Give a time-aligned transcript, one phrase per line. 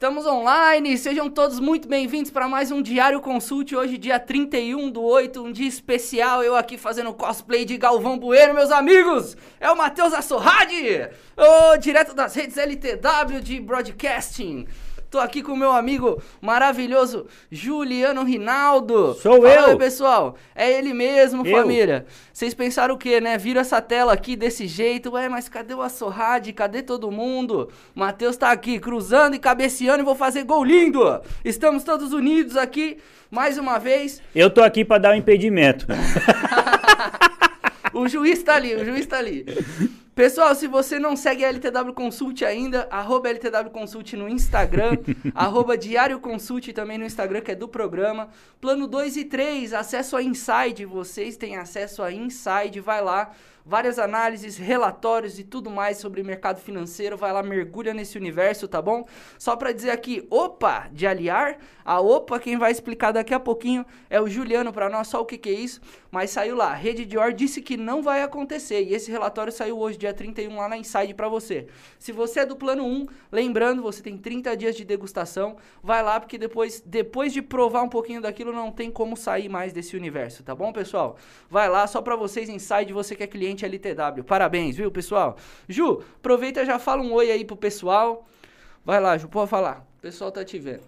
[0.00, 3.76] Estamos online, sejam todos muito bem-vindos para mais um Diário Consulte.
[3.76, 6.42] Hoje, dia 31 do 8, um dia especial.
[6.42, 9.36] Eu aqui fazendo cosplay de Galvão Bueno, meus amigos.
[9.60, 14.66] É o Matheus Assorrade, oh, direto das redes LTW de Broadcasting.
[15.10, 19.14] Tô aqui com o meu amigo maravilhoso Juliano Rinaldo.
[19.14, 19.64] Sou Fala eu.
[19.70, 20.36] aí, pessoal.
[20.54, 21.56] É ele mesmo, Eu.
[21.56, 22.06] família.
[22.32, 23.36] Vocês pensaram o quê, né?
[23.36, 25.10] Viram essa tela aqui desse jeito.
[25.12, 26.52] Ué, mas cadê o Assorrade?
[26.52, 27.70] Cadê todo mundo?
[27.92, 31.20] Matheus tá aqui cruzando e cabeceando e vou fazer gol lindo.
[31.44, 34.22] Estamos todos unidos aqui mais uma vez.
[34.32, 35.86] Eu tô aqui pra dar um impedimento.
[37.92, 39.44] O juiz tá ali, o juiz tá ali.
[40.14, 44.98] Pessoal, se você não segue a LTW Consult ainda, arroba LTW Consult no Instagram,
[45.34, 48.28] arroba Diário Consult também no Instagram, que é do programa.
[48.60, 53.30] Plano 2 e 3, acesso a Inside, vocês têm acesso a Inside, vai lá.
[53.64, 58.80] Várias análises, relatórios e tudo mais sobre mercado financeiro, vai lá, mergulha nesse universo, tá
[58.80, 59.06] bom?
[59.38, 63.84] Só pra dizer aqui, opa, de aliar, a opa, quem vai explicar daqui a pouquinho
[64.08, 67.04] é o Juliano pra nós, só o que que é isso, mas saiu lá, Rede
[67.04, 70.76] Dior disse que não vai acontecer, e esse relatório saiu hoje, dia 31, lá na
[70.76, 71.66] Inside pra você.
[71.98, 76.18] Se você é do plano 1, lembrando, você tem 30 dias de degustação, vai lá,
[76.18, 80.42] porque depois, depois de provar um pouquinho daquilo, não tem como sair mais desse universo,
[80.42, 81.16] tá bom, pessoal?
[81.50, 84.24] Vai lá, só pra vocês, Inside, você que é cliente LTW.
[84.24, 85.36] Parabéns, viu, pessoal?
[85.68, 88.26] Ju, aproveita e já fala um oi aí pro pessoal.
[88.84, 89.86] Vai lá, Ju, pode falar.
[89.98, 90.82] O pessoal tá te vendo.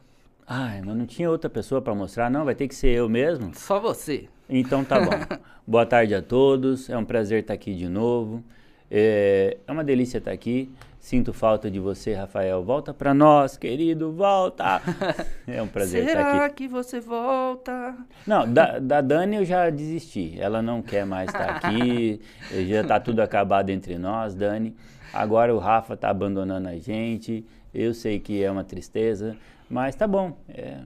[0.47, 2.45] Ai, mas não tinha outra pessoa pra mostrar, não?
[2.45, 3.53] Vai ter que ser eu mesmo?
[3.55, 4.29] Só você.
[4.49, 5.11] Então tá bom.
[5.67, 6.91] Boa tarde a todos.
[6.91, 8.43] É um prazer estar aqui de novo.
[8.91, 10.71] É, é uma delícia estar aqui.
[11.03, 12.63] Sinto falta de você, Rafael.
[12.63, 14.81] Volta pra nós, querido, volta.
[15.49, 16.55] É um prazer estar Será aqui.
[16.55, 17.97] que você volta?
[18.25, 20.37] Não, da, da Dani eu já desisti.
[20.39, 22.21] Ela não quer mais estar aqui.
[22.69, 24.77] Já tá tudo acabado entre nós, Dani.
[25.13, 27.45] Agora o Rafa tá abandonando a gente.
[27.75, 29.37] Eu sei que é uma tristeza,
[29.69, 30.39] mas tá bom.
[30.49, 30.83] É,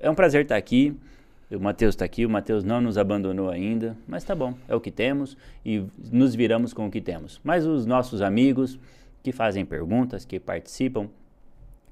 [0.00, 0.98] é um prazer estar aqui.
[1.48, 4.80] O Matheus está aqui, o Matheus não nos abandonou ainda, mas tá bom, é o
[4.80, 7.40] que temos e nos viramos com o que temos.
[7.42, 8.78] Mas os nossos amigos
[9.22, 11.08] que fazem perguntas, que participam,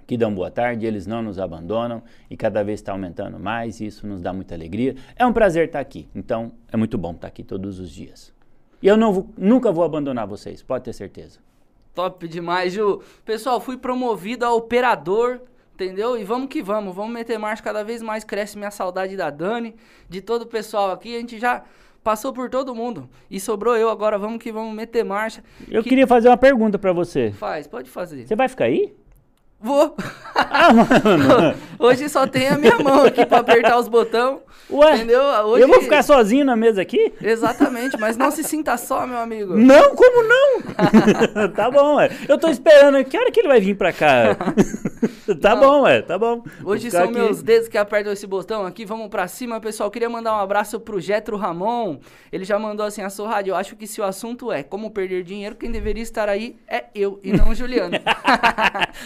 [0.06, 3.86] que dão boa tarde, eles não nos abandonam e cada vez está aumentando mais, e
[3.86, 4.96] isso nos dá muita alegria.
[5.16, 8.32] É um prazer estar aqui, então é muito bom estar aqui todos os dias.
[8.80, 11.40] E eu não vou- nunca vou abandonar vocês, pode ter certeza.
[11.94, 13.02] Top demais, Ju.
[13.24, 15.40] Pessoal, fui promovido a operador,
[15.74, 16.16] entendeu?
[16.16, 18.22] E vamos que vamos, vamos meter marcha cada vez mais.
[18.24, 19.74] Cresce minha saudade da Dani,
[20.08, 21.16] de todo o pessoal aqui.
[21.16, 21.64] A gente já
[22.02, 24.18] passou por todo mundo e sobrou eu agora.
[24.18, 25.42] Vamos que vamos meter marcha.
[25.70, 27.32] Eu Que- queria fazer uma pergunta para você.
[27.32, 28.26] Faz, pode fazer.
[28.26, 28.92] Você vai ficar aí?
[29.60, 29.96] Vou.
[30.34, 31.54] Ah, mano.
[31.78, 34.38] Hoje só tem a minha mão aqui pra apertar os botões.
[34.70, 35.22] Ué, Entendeu?
[35.22, 35.62] Hoje...
[35.62, 37.12] eu vou ficar sozinho na mesa aqui?
[37.22, 39.56] Exatamente, mas não se sinta só, meu amigo.
[39.56, 41.48] Não, como não?
[41.56, 42.10] tá bom, ué.
[42.28, 43.02] Eu tô esperando.
[43.04, 44.36] Que hora que ele vai vir pra cá?
[45.40, 45.60] tá Não.
[45.60, 46.02] bom, ué.
[46.02, 46.44] Tá bom.
[46.62, 47.14] Hoje são aqui.
[47.14, 48.84] meus dedos que apertam esse botão aqui.
[48.84, 49.90] Vamos pra cima, pessoal.
[49.90, 51.98] Queria mandar um abraço pro Getro Ramon.
[52.30, 53.52] Ele já mandou assim: a sua rádio.
[53.52, 56.84] Eu acho que se o assunto é como perder dinheiro, quem deveria estar aí é
[56.94, 57.96] eu e não o Juliano.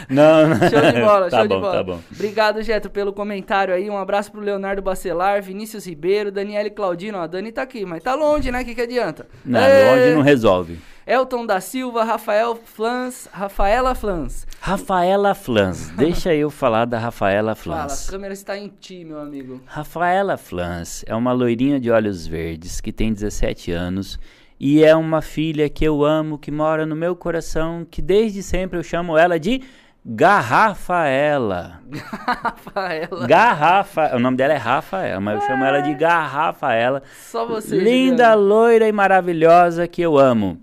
[0.09, 1.73] Não, Show de bola, tá show bom, de bola.
[1.75, 3.89] Tá bom, Obrigado, Getro, pelo comentário aí.
[3.89, 7.19] Um abraço pro Leonardo Bacelar, Vinícius Ribeiro, Daniele Claudino.
[7.19, 8.63] Ó, a Dani tá aqui, mas tá longe, né?
[8.63, 9.27] O que, que adianta?
[9.45, 9.91] Não, Ê!
[9.91, 10.79] longe não resolve.
[11.05, 14.47] Elton da Silva, Rafael Flans, Rafaela Flans.
[14.61, 15.91] Rafaela Flans.
[15.99, 18.09] Deixa eu falar da Rafaela Fala, Flans.
[18.09, 19.61] a câmera está em ti, meu amigo.
[19.67, 24.17] Rafaela Flans é uma loirinha de olhos verdes que tem 17 anos
[24.61, 28.79] e é uma filha que eu amo, que mora no meu coração, que desde sempre
[28.79, 29.61] eu chamo ela de
[30.05, 31.81] Garrafaela.
[32.27, 33.27] Rafaela.
[33.27, 37.03] Garrafa, o nome dela é Rafaela, mas eu chamo ela de Garrafaela.
[37.31, 38.43] Só você, Linda, Juliano.
[38.43, 40.61] loira e maravilhosa que eu amo.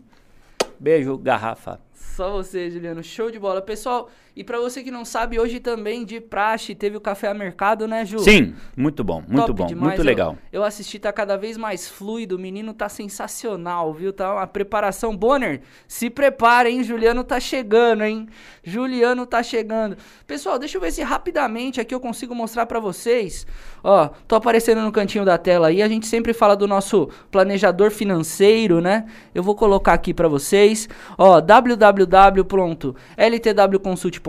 [0.77, 1.79] Beijo, Garrafa.
[1.93, 3.01] Só você, Juliano.
[3.01, 3.61] Show de bola.
[3.61, 7.33] Pessoal, e pra você que não sabe, hoje também de praxe teve o Café a
[7.33, 8.19] Mercado, né, Ju?
[8.19, 9.87] Sim, muito bom, muito Top bom, demais.
[9.89, 10.37] muito Eu- legal.
[10.51, 12.37] Eu, assisti, tá cada vez mais fluido.
[12.37, 14.13] O menino tá sensacional, viu?
[14.13, 15.15] Tá uma preparação.
[15.15, 16.83] Bonner, se prepara, hein?
[16.83, 18.27] Juliano tá chegando, hein?
[18.63, 19.97] Juliano tá chegando.
[20.25, 23.45] Pessoal, deixa eu ver se rapidamente aqui eu consigo mostrar pra vocês.
[23.83, 25.81] Ó, tô aparecendo no cantinho da tela aí.
[25.81, 29.05] A gente sempre fala do nosso planejador financeiro, né?
[29.35, 30.87] Eu vou colocar aqui pra vocês.
[31.17, 34.28] Ó, www.ltwconsult.com,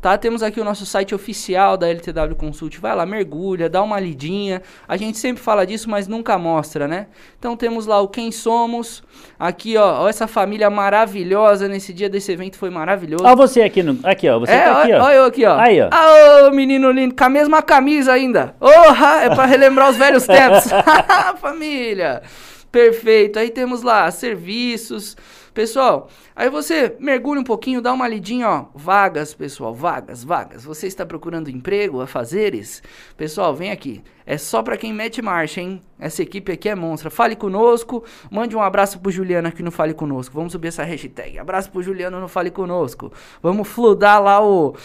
[0.00, 0.16] tá?
[0.18, 2.78] Temos aqui o nosso site oficial da LTW Consult.
[2.78, 4.62] Vai lá, mergulha, dá uma lidinha.
[4.86, 7.06] A gente sempre fala disso, mas nunca mostra, né?
[7.38, 9.02] Então temos lá o quem somos.
[9.38, 13.24] Aqui, ó, ó essa família maravilhosa nesse dia desse evento foi maravilhoso.
[13.24, 15.02] Ó você aqui, no, aqui ó, você é, tá aqui ó.
[15.02, 15.58] ó eu aqui, ó.
[15.58, 15.88] Aí, ó.
[15.90, 18.54] Ah, ô, menino lindo, com a mesma camisa ainda.
[18.58, 20.64] Porra, é pra relembrar os velhos tempos.
[21.40, 22.22] Família.
[22.70, 23.38] Perfeito.
[23.38, 25.16] Aí temos lá serviços,
[25.52, 28.66] Pessoal, aí você mergulha um pouquinho, dá uma lidinha, ó.
[28.74, 30.64] Vagas, pessoal, vagas, vagas.
[30.64, 32.82] Você está procurando emprego, a fazeres?
[33.16, 34.02] Pessoal, vem aqui.
[34.30, 35.82] É só para quem mete marcha, hein?
[35.98, 37.10] Essa equipe aqui é monstra.
[37.10, 38.04] Fale conosco.
[38.30, 40.34] Mande um abraço pro Juliano aqui no Fale Conosco.
[40.34, 41.38] Vamos subir essa hashtag.
[41.38, 43.12] Abraço pro Juliano no Fale Conosco.
[43.42, 44.76] Vamos fludar lá o,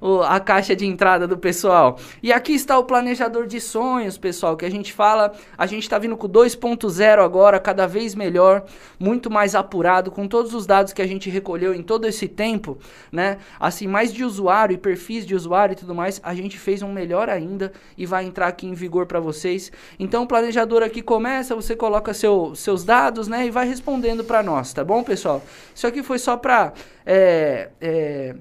[0.00, 1.98] o, o, a caixa de entrada do pessoal.
[2.22, 5.32] E aqui está o planejador de sonhos, pessoal, que a gente fala.
[5.56, 8.64] A gente tá vindo com 2.0 agora, cada vez melhor,
[8.98, 12.76] muito mais apurado, com todos os dados que a gente recolheu em todo esse tempo,
[13.10, 13.38] né?
[13.58, 16.92] Assim, mais de usuário e perfis de usuário e tudo mais, a gente fez um
[16.92, 19.70] melhor ainda e vai entrar aqui em vigor para vocês.
[19.98, 24.42] Então o planejador aqui começa, você coloca seu, seus dados, né, e vai respondendo para
[24.42, 25.42] nós, tá bom, pessoal?
[25.74, 26.72] Isso aqui foi só para
[27.06, 28.34] é, é,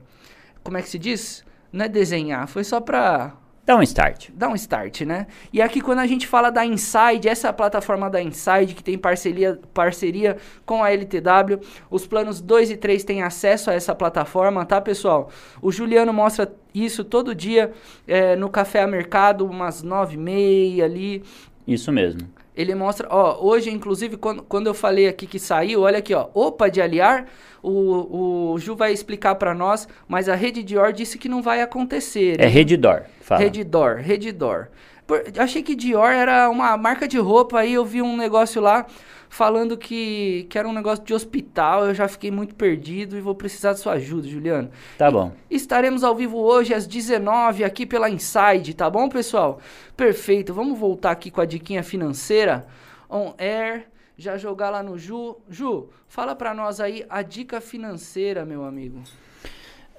[0.63, 1.45] como é que se diz?
[1.71, 3.33] Não é desenhar, foi só para
[3.67, 4.29] Dá um start.
[4.33, 5.27] Dá um start, né?
[5.51, 9.59] E aqui quando a gente fala da Inside, essa plataforma da Inside que tem parceria,
[9.73, 11.59] parceria com a LTW,
[11.91, 15.29] os planos 2 e 3 têm acesso a essa plataforma, tá, pessoal?
[15.61, 17.73] O Juliano mostra isso todo dia
[18.07, 21.21] é, no Café a Mercado, umas 9 e meia ali.
[21.67, 22.21] Isso mesmo.
[22.57, 26.27] Ele mostra, ó, hoje inclusive quando, quando eu falei aqui que saiu, olha aqui, ó,
[26.33, 27.27] opa de aliar,
[27.61, 31.61] o, o Ju vai explicar para nós, mas a Rede Dior disse que não vai
[31.61, 32.41] acontecer.
[32.41, 33.41] É Redditor, fala.
[33.41, 34.69] Redditor, Redditor.
[35.05, 38.87] Por, achei que Dior era uma marca de roupa, aí eu vi um negócio lá
[39.29, 43.35] falando que, que era um negócio de hospital, eu já fiquei muito perdido e vou
[43.35, 44.69] precisar de sua ajuda, Juliano.
[44.97, 45.31] Tá bom.
[45.49, 49.59] E estaremos ao vivo hoje às 19 aqui pela Inside, tá bom, pessoal?
[49.95, 50.53] Perfeito.
[50.53, 52.67] Vamos voltar aqui com a diquinha financeira
[53.09, 53.87] on air
[54.17, 55.37] já jogar lá no Ju.
[55.49, 59.03] Ju, fala para nós aí a dica financeira, meu amigo.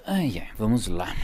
[0.05, 1.15] Ai, ai, vamos lá.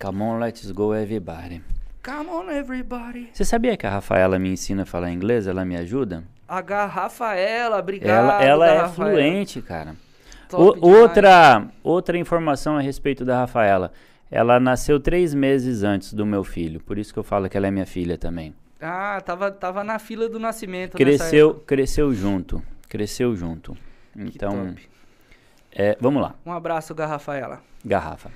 [0.00, 1.62] Come on, let's go, everybody.
[2.04, 3.30] Come on, everybody.
[3.32, 5.46] Você sabia que a Rafaela me ensina a falar inglês?
[5.46, 6.24] Ela me ajuda?
[6.54, 8.10] A Rafaela, obrigado.
[8.10, 9.10] Ela, ela é Rafaela.
[9.10, 9.96] fluente, cara.
[10.52, 13.90] O, outra, outra informação a respeito da Rafaela.
[14.30, 17.68] Ela nasceu três meses antes do meu filho, por isso que eu falo que ela
[17.68, 18.54] é minha filha também.
[18.82, 20.94] Ah, tava, tava na fila do nascimento.
[20.94, 22.62] Cresceu, cresceu junto.
[22.86, 23.74] Cresceu junto.
[24.14, 24.74] Então,
[25.74, 26.34] é, vamos lá.
[26.44, 27.60] Um abraço, Garrafaela.
[27.82, 28.30] Garrafa.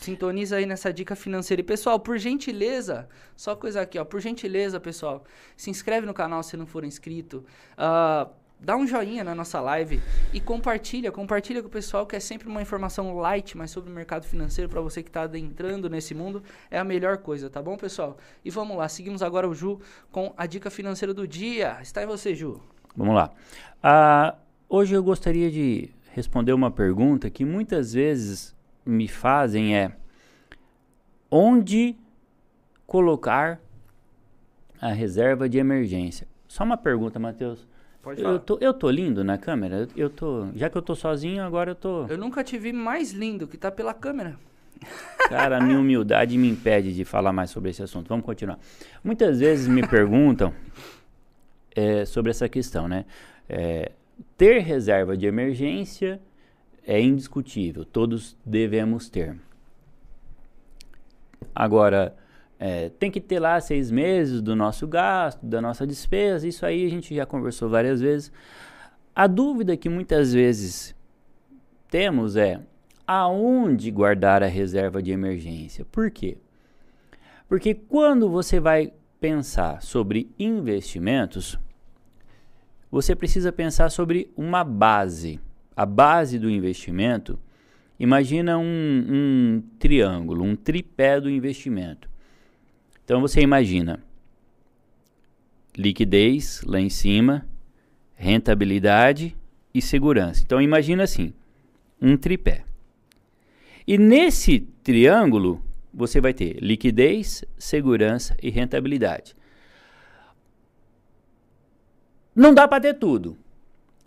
[0.00, 1.60] Sintoniza aí nessa dica financeira.
[1.60, 4.04] E, pessoal, por gentileza, só coisa aqui, ó.
[4.04, 5.24] Por gentileza, pessoal,
[5.56, 7.44] se inscreve no canal se não for inscrito.
[7.74, 8.30] Uh,
[8.60, 10.00] dá um joinha na nossa live
[10.32, 13.94] e compartilha, compartilha com o pessoal que é sempre uma informação light, mas sobre o
[13.94, 17.76] mercado financeiro para você que está adentrando nesse mundo é a melhor coisa, tá bom,
[17.76, 18.16] pessoal?
[18.44, 19.80] E vamos lá, seguimos agora o Ju
[20.10, 21.78] com a dica financeira do dia.
[21.82, 22.60] Está em você, Ju.
[22.96, 23.30] Vamos lá.
[23.78, 24.36] Uh,
[24.68, 28.57] hoje eu gostaria de responder uma pergunta que muitas vezes
[28.88, 29.92] me fazem é
[31.30, 31.94] onde
[32.86, 33.60] colocar
[34.80, 36.26] a reserva de emergência.
[36.46, 37.66] Só uma pergunta, Matheus.
[38.02, 38.34] Pode falar.
[38.34, 39.86] Eu tô, eu tô lindo na câmera?
[39.94, 42.06] Eu tô, já que eu tô sozinho, agora eu tô.
[42.06, 44.38] Eu nunca te vi mais lindo que tá pela câmera.
[45.28, 48.08] Cara, a minha humildade me impede de falar mais sobre esse assunto.
[48.08, 48.58] Vamos continuar.
[49.04, 50.54] Muitas vezes me perguntam
[51.76, 53.04] é, sobre essa questão, né?
[53.46, 53.92] É,
[54.38, 56.18] ter reserva de emergência
[56.88, 59.36] é indiscutível, todos devemos ter.
[61.54, 62.16] Agora,
[62.58, 66.86] é, tem que ter lá seis meses do nosso gasto, da nossa despesa, isso aí
[66.86, 68.32] a gente já conversou várias vezes.
[69.14, 70.96] A dúvida que muitas vezes
[71.90, 72.58] temos é
[73.06, 75.84] aonde guardar a reserva de emergência.
[75.92, 76.38] Por quê?
[77.46, 81.58] Porque quando você vai pensar sobre investimentos,
[82.90, 85.38] você precisa pensar sobre uma base.
[85.78, 87.38] A base do investimento,
[88.00, 92.10] imagina um, um triângulo, um tripé do investimento.
[93.04, 94.02] Então você imagina
[95.76, 97.46] liquidez lá em cima,
[98.16, 99.36] rentabilidade
[99.72, 100.42] e segurança.
[100.44, 101.32] Então imagina assim,
[102.02, 102.64] um tripé.
[103.86, 105.62] E nesse triângulo
[105.94, 109.36] você vai ter liquidez, segurança e rentabilidade.
[112.34, 113.38] Não dá para ter tudo.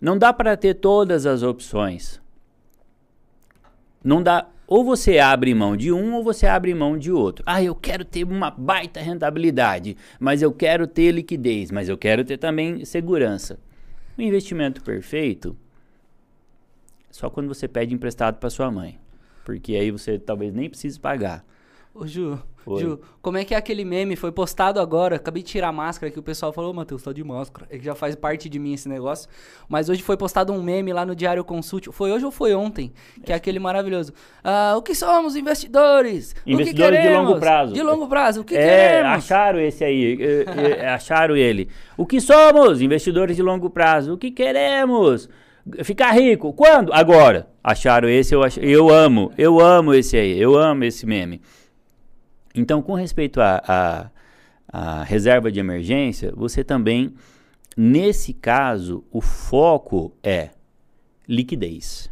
[0.01, 2.19] Não dá para ter todas as opções.
[4.03, 7.43] Não dá ou você abre mão de um ou você abre mão de outro.
[7.45, 12.23] Ah, eu quero ter uma baita rentabilidade, mas eu quero ter liquidez, mas eu quero
[12.23, 13.59] ter também segurança.
[14.17, 15.55] O investimento perfeito
[17.11, 18.97] só quando você pede emprestado para sua mãe,
[19.43, 21.45] porque aí você talvez nem precise pagar.
[21.93, 24.15] Ô Ju, Ju, como é que é aquele meme?
[24.15, 27.23] Foi postado agora, acabei de tirar a máscara que o pessoal falou, Matheus, tá de
[27.23, 27.67] máscara.
[27.69, 29.29] É que já faz parte de mim esse negócio.
[29.67, 31.87] Mas hoje foi postado um meme lá no Diário Consult.
[31.91, 32.93] Foi hoje ou foi ontem?
[33.23, 34.13] Que é aquele maravilhoso.
[34.43, 36.35] Ah, o que somos investidores?
[36.45, 37.73] Investidores de longo prazo.
[37.73, 39.17] De longo prazo, o que é, queremos?
[39.17, 40.17] acharam esse aí,
[40.93, 41.69] acharam ele.
[41.97, 42.81] O que somos?
[42.81, 44.13] Investidores de longo prazo.
[44.13, 45.29] O que queremos?
[45.83, 46.53] Ficar rico.
[46.53, 46.93] Quando?
[46.93, 47.47] Agora.
[47.63, 48.57] Acharam esse, eu, ach...
[48.57, 49.31] eu amo.
[49.37, 50.39] Eu amo esse aí.
[50.39, 51.39] Eu amo esse meme.
[52.55, 54.11] Então, com respeito à
[55.05, 57.13] reserva de emergência, você também,
[57.75, 60.49] nesse caso, o foco é
[61.27, 62.11] liquidez.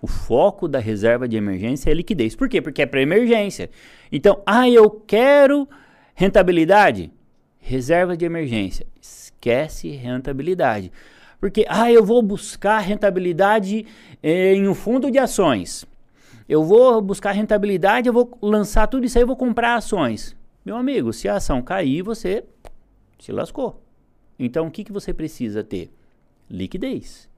[0.00, 2.36] O foco da reserva de emergência é liquidez.
[2.36, 2.60] Por quê?
[2.60, 3.70] Porque é para emergência.
[4.12, 5.66] Então, ah, eu quero
[6.14, 7.10] rentabilidade.
[7.58, 8.86] Reserva de emergência.
[9.00, 10.92] Esquece rentabilidade.
[11.40, 13.86] Porque, ah, eu vou buscar rentabilidade
[14.22, 15.86] eh, em um fundo de ações.
[16.48, 20.36] Eu vou buscar rentabilidade, eu vou lançar tudo isso aí, eu vou comprar ações.
[20.64, 22.44] Meu amigo, se a ação cair, você
[23.18, 23.82] se lascou.
[24.38, 25.90] Então, o que, que você precisa ter?
[26.50, 27.28] Liquidez.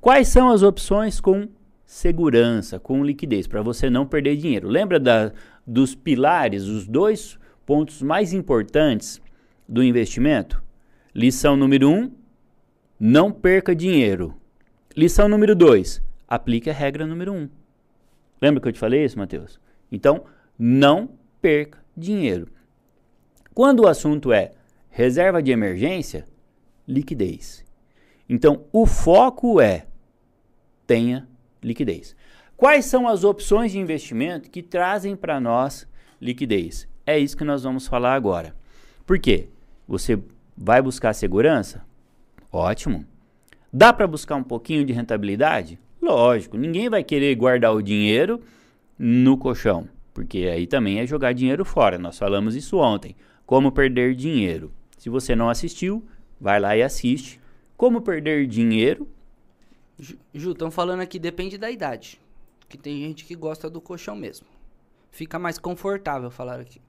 [0.00, 1.48] Quais são as opções com
[1.84, 4.68] segurança, com liquidez, para você não perder dinheiro?
[4.68, 5.32] Lembra da,
[5.66, 9.20] dos pilares, os dois pontos mais importantes
[9.68, 10.62] do investimento?
[11.14, 12.12] Lição número um,
[12.98, 14.34] não perca dinheiro.
[14.96, 16.02] Lição número 2.
[16.28, 17.36] Aplique a regra número 1.
[17.36, 17.59] Um.
[18.40, 19.60] Lembra que eu te falei isso, Matheus?
[19.90, 20.24] Então,
[20.58, 22.48] não perca dinheiro.
[23.54, 24.52] Quando o assunto é
[24.88, 26.26] reserva de emergência,
[26.86, 27.64] liquidez.
[28.28, 29.86] Então, o foco é
[30.86, 31.28] tenha
[31.62, 32.16] liquidez.
[32.56, 35.86] Quais são as opções de investimento que trazem para nós
[36.20, 36.88] liquidez?
[37.06, 38.54] É isso que nós vamos falar agora.
[39.06, 39.48] Por quê?
[39.88, 40.22] Você
[40.56, 41.84] vai buscar segurança?
[42.52, 43.04] Ótimo.
[43.72, 45.78] Dá para buscar um pouquinho de rentabilidade?
[46.00, 48.40] Lógico, ninguém vai querer guardar o dinheiro
[48.98, 51.98] no colchão, porque aí também é jogar dinheiro fora.
[51.98, 53.14] Nós falamos isso ontem.
[53.44, 54.72] Como perder dinheiro.
[54.96, 56.06] Se você não assistiu,
[56.40, 57.40] vai lá e assiste.
[57.76, 59.08] Como perder dinheiro.
[59.98, 62.20] Ju, estão falando aqui, depende da idade.
[62.68, 64.46] Que tem gente que gosta do colchão mesmo.
[65.10, 66.80] Fica mais confortável falar aqui.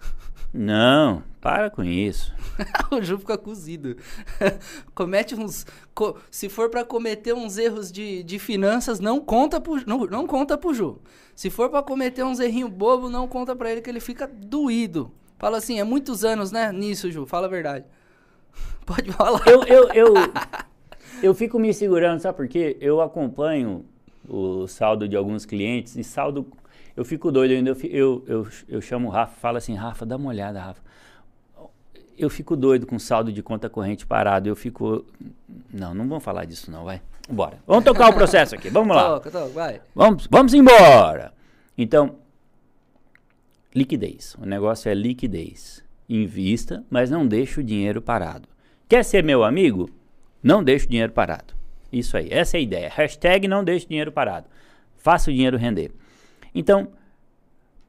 [0.56, 2.32] Não, para com isso.
[2.92, 3.96] o Ju fica cozido.
[4.94, 5.66] Comete uns.
[5.92, 10.28] Co se for para cometer uns erros de, de finanças, não conta pro, não, não
[10.28, 11.00] conta pro Ju.
[11.34, 15.10] Se for para cometer uns errinhos bobo, não conta para ele que ele fica doído.
[15.40, 16.70] Fala assim, é muitos anos, né?
[16.70, 17.84] Nisso, Ju, fala a verdade.
[18.86, 19.42] Pode falar.
[19.48, 20.14] Eu, eu, eu,
[21.20, 22.76] eu fico me segurando, sabe por quê?
[22.80, 23.84] Eu acompanho
[24.28, 26.46] o saldo de alguns clientes e saldo
[26.96, 30.16] eu fico doido, eu, eu, eu, eu, eu chamo o Rafa, falo assim, Rafa, dá
[30.16, 30.82] uma olhada, Rafa.
[32.16, 35.04] Eu fico doido com saldo de conta corrente parado, eu fico...
[35.72, 37.02] Não, não vamos falar disso não, vai.
[37.28, 37.58] Bora.
[37.66, 39.14] Vamos tocar o processo aqui, vamos lá.
[39.14, 39.80] Toca, toca, vai.
[39.94, 41.32] Vamos, vamos embora.
[41.76, 42.16] Então,
[43.74, 44.36] liquidez.
[44.40, 45.82] O negócio é liquidez.
[46.08, 48.48] Invista, mas não deixe o dinheiro parado.
[48.88, 49.90] Quer ser meu amigo?
[50.40, 51.54] Não deixe o dinheiro parado.
[51.90, 52.92] Isso aí, essa é a ideia.
[52.94, 54.46] Hashtag não deixe o dinheiro parado.
[54.96, 55.92] Faça o dinheiro render.
[56.54, 56.88] Então,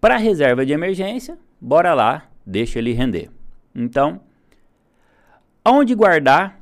[0.01, 3.29] para reserva de emergência, bora lá, deixa ele render.
[3.73, 4.21] Então,
[5.65, 6.61] onde guardar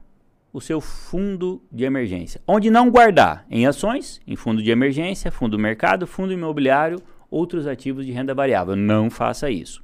[0.52, 2.42] o seu fundo de emergência?
[2.48, 3.46] Onde não guardar?
[3.50, 8.76] Em ações, em fundo de emergência, fundo mercado, fundo imobiliário, outros ativos de renda variável.
[8.76, 9.84] Não faça isso.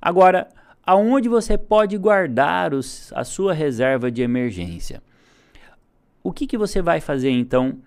[0.00, 0.48] Agora,
[0.84, 5.02] aonde você pode guardar os, a sua reserva de emergência?
[6.22, 7.78] O que, que você vai fazer então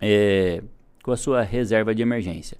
[0.00, 0.62] é,
[1.02, 2.58] com a sua reserva de emergência?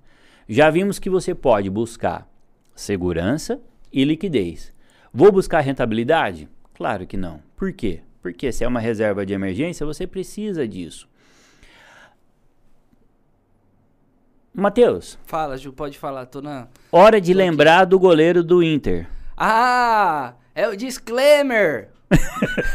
[0.49, 2.29] Já vimos que você pode buscar
[2.75, 3.61] segurança
[3.93, 4.73] e liquidez.
[5.13, 6.49] Vou buscar rentabilidade?
[6.75, 7.41] Claro que não.
[7.57, 8.01] Por quê?
[8.21, 11.09] Porque se é uma reserva de emergência, você precisa disso.
[14.55, 15.19] Matheus.
[15.25, 16.69] Fala, Ju, pode falar, tô na.
[16.91, 17.91] Hora de tô lembrar aqui.
[17.91, 19.09] do goleiro do Inter.
[19.37, 21.89] Ah, é o disclaimer.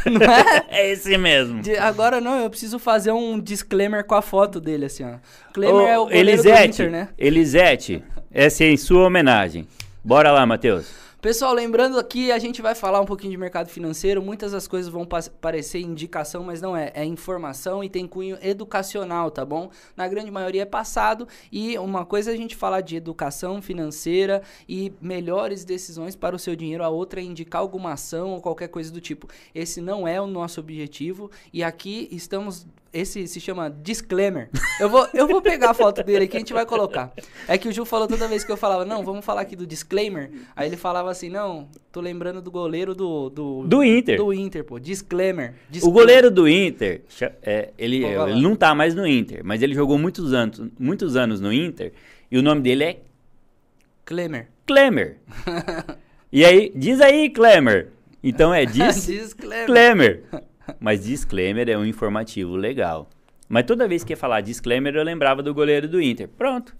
[0.04, 0.64] Não é?
[0.68, 1.62] É esse mesmo.
[1.62, 5.16] De, agora não, eu preciso fazer um disclaimer com a foto dele, assim, ó.
[5.46, 7.08] Disclaimer é o Elisete, do Inter, né?
[7.18, 8.02] Elisete,
[8.32, 9.66] essa é em sua homenagem.
[10.04, 11.07] Bora lá, Matheus.
[11.20, 14.22] Pessoal, lembrando aqui, a gente vai falar um pouquinho de mercado financeiro.
[14.22, 15.04] Muitas das coisas vão
[15.40, 16.92] parecer indicação, mas não é.
[16.94, 19.68] É informação e tem cunho educacional, tá bom?
[19.96, 21.26] Na grande maioria é passado.
[21.50, 26.38] E uma coisa é a gente falar de educação financeira e melhores decisões para o
[26.38, 29.26] seu dinheiro, a outra é indicar alguma ação ou qualquer coisa do tipo.
[29.52, 31.32] Esse não é o nosso objetivo.
[31.52, 34.48] E aqui estamos esse se chama disclaimer.
[34.80, 37.12] Eu vou, eu vou pegar a foto dele aqui e a gente vai colocar.
[37.46, 39.66] É que o Ju falou toda vez que eu falava, não, vamos falar aqui do
[39.66, 40.30] disclaimer.
[40.56, 43.28] Aí ele falava assim, não, tô lembrando do goleiro do.
[43.30, 44.16] Do, do Inter.
[44.16, 44.78] Do Inter, pô.
[44.78, 45.54] Disclaimer.
[45.68, 45.88] disclaimer.
[45.88, 47.02] O goleiro do Inter,
[47.42, 51.40] é, ele, ele não tá mais no Inter, mas ele jogou muitos anos, muitos anos
[51.40, 51.92] no Inter
[52.30, 52.98] e o nome dele é.
[54.04, 54.48] Klemer.
[54.66, 55.18] Klemer.
[56.32, 57.88] e aí, diz aí, Klemer.
[58.22, 59.06] Então é dis...
[59.06, 59.66] Disclaimer.
[59.66, 60.24] Klemer.
[60.80, 63.08] Mas disclaimer é um informativo legal.
[63.48, 66.28] Mas toda vez que ia falar disclaimer, eu lembrava do goleiro do Inter.
[66.28, 66.76] Pronto.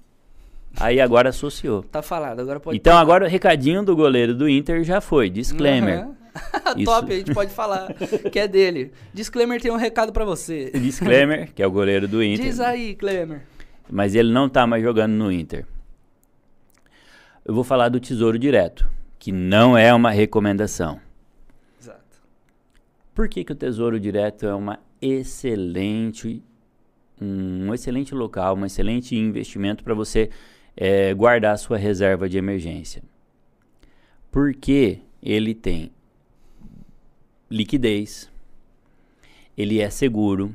[0.78, 1.82] Aí agora associou.
[1.82, 2.76] Tá falado, agora pode.
[2.76, 6.04] Então agora o recadinho do goleiro do Inter já foi, disclaimer.
[6.06, 6.14] Uhum.
[6.76, 7.92] Isso- Top, a gente pode falar
[8.30, 8.92] que é dele.
[9.14, 10.70] Disclaimer tem um recado pra você.
[10.72, 12.44] Disclaimer, que é o goleiro do Inter.
[12.44, 13.42] Diz aí, Clemer.
[13.90, 15.64] Mas ele não tá mais jogando no Inter.
[17.44, 21.00] Eu vou falar do Tesouro Direto, que não é uma recomendação.
[23.18, 26.40] Por que, que o Tesouro Direto é uma excelente,
[27.20, 30.30] um excelente local, um excelente investimento para você
[30.76, 33.02] eh, guardar a sua reserva de emergência?
[34.30, 35.90] Porque ele tem
[37.50, 38.30] liquidez,
[39.56, 40.54] ele é seguro,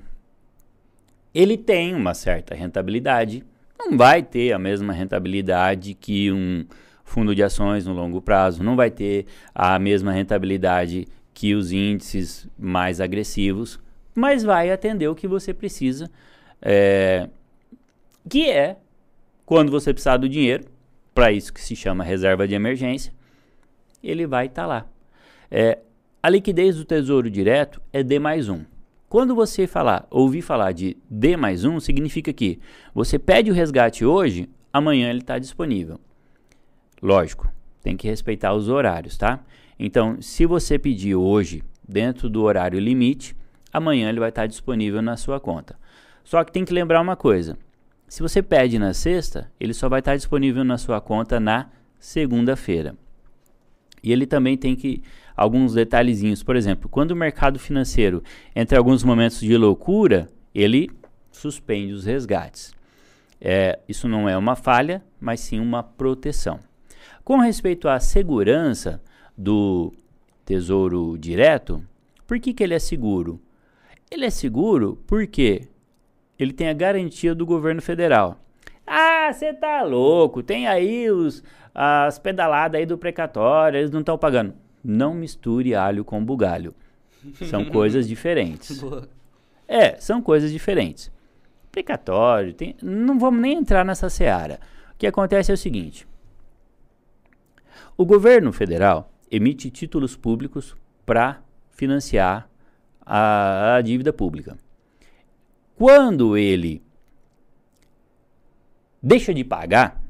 [1.36, 3.44] ele tem uma certa rentabilidade,
[3.78, 6.66] não vai ter a mesma rentabilidade que um
[7.04, 12.48] fundo de ações no longo prazo, não vai ter a mesma rentabilidade que os índices
[12.58, 13.80] mais agressivos,
[14.16, 16.10] mas vai atender o que você precisa,
[16.62, 17.30] é,
[18.30, 18.78] que é
[19.46, 20.66] quando você precisar do dinheiro,
[21.14, 23.14] para isso que se chama reserva de emergência,
[24.04, 24.86] ele vai estar lá.
[25.50, 25.80] É,
[26.22, 28.64] a liquidez do Tesouro Direto é D mais um.
[29.10, 32.60] Quando você falar, ouvir falar de D mais um, significa que
[32.96, 36.00] você pede o resgate hoje, amanhã ele está disponível.
[37.02, 37.48] Lógico,
[37.84, 39.40] tem que respeitar os horários, tá?
[39.80, 43.36] Então, se você pedir hoje, dentro do horário limite,
[43.72, 45.78] amanhã ele vai estar disponível na sua conta.
[46.24, 47.58] Só que tem que lembrar uma coisa:
[48.08, 52.96] se você pede na sexta, ele só vai estar disponível na sua conta na segunda-feira.
[54.04, 55.02] E ele também tem que
[55.36, 58.22] alguns detalhezinhos, por exemplo, quando o mercado financeiro
[58.56, 60.92] entra em alguns momentos de loucura, ele
[61.32, 62.74] suspende os resgates.
[63.40, 66.60] É, isso não é uma falha, mas sim uma proteção.
[67.24, 69.02] Com respeito à segurança
[69.38, 69.94] do
[70.46, 71.84] Tesouro Direto,
[72.28, 73.42] por que, que ele é seguro?
[74.10, 75.68] Ele é seguro porque
[76.38, 78.40] ele tem a garantia do governo federal.
[78.86, 84.18] Ah, você tá louco, tem aí os, as pedaladas aí do precatório, eles não estão
[84.18, 84.54] pagando.
[84.84, 86.76] Não misture alho com bugalho.
[87.50, 88.80] São coisas diferentes.
[88.82, 89.08] Boa.
[89.68, 91.12] É, são coisas diferentes.
[91.72, 94.60] Precatório, tem, não vamos nem entrar nessa seara.
[94.94, 96.06] O que acontece é o seguinte:
[97.98, 102.48] o governo federal emite títulos públicos para financiar
[103.04, 104.56] a, a dívida pública.
[105.76, 106.84] Quando ele
[109.02, 110.02] deixa de pagar,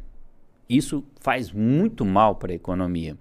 [0.68, 3.18] isso faz muito mal para a economia.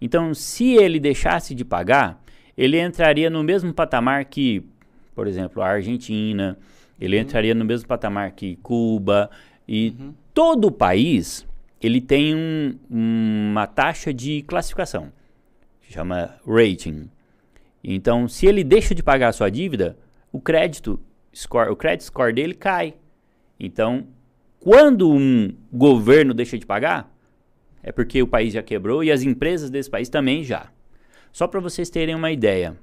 [0.00, 2.20] Então, se ele deixasse de pagar,
[2.56, 4.64] ele entraria no mesmo patamar que,
[5.14, 6.58] por exemplo, a Argentina,
[7.00, 9.30] ele entraria no mesmo patamar que Cuba
[9.68, 9.94] e
[10.34, 11.46] todo o país
[11.80, 15.12] ele tem um- uma taxa de classificação,
[15.88, 17.08] que chama rating.
[17.82, 19.96] Então, se ele deixa de pagar a sua dívida,
[20.30, 21.00] o crédito
[21.34, 22.94] score, o credit score dele cai.
[23.58, 24.06] Então,
[24.60, 27.10] quando um governo deixa de pagar,
[27.82, 30.70] é porque o país já quebrou e as empresas desse país também já.
[31.32, 32.76] Só para vocês terem uma ideia.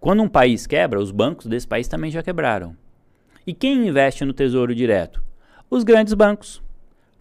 [0.00, 2.76] Quando um país quebra, os bancos desse país também já quebraram.
[3.46, 5.22] E quem investe no Tesouro Direto?
[5.70, 6.60] Os grandes bancos,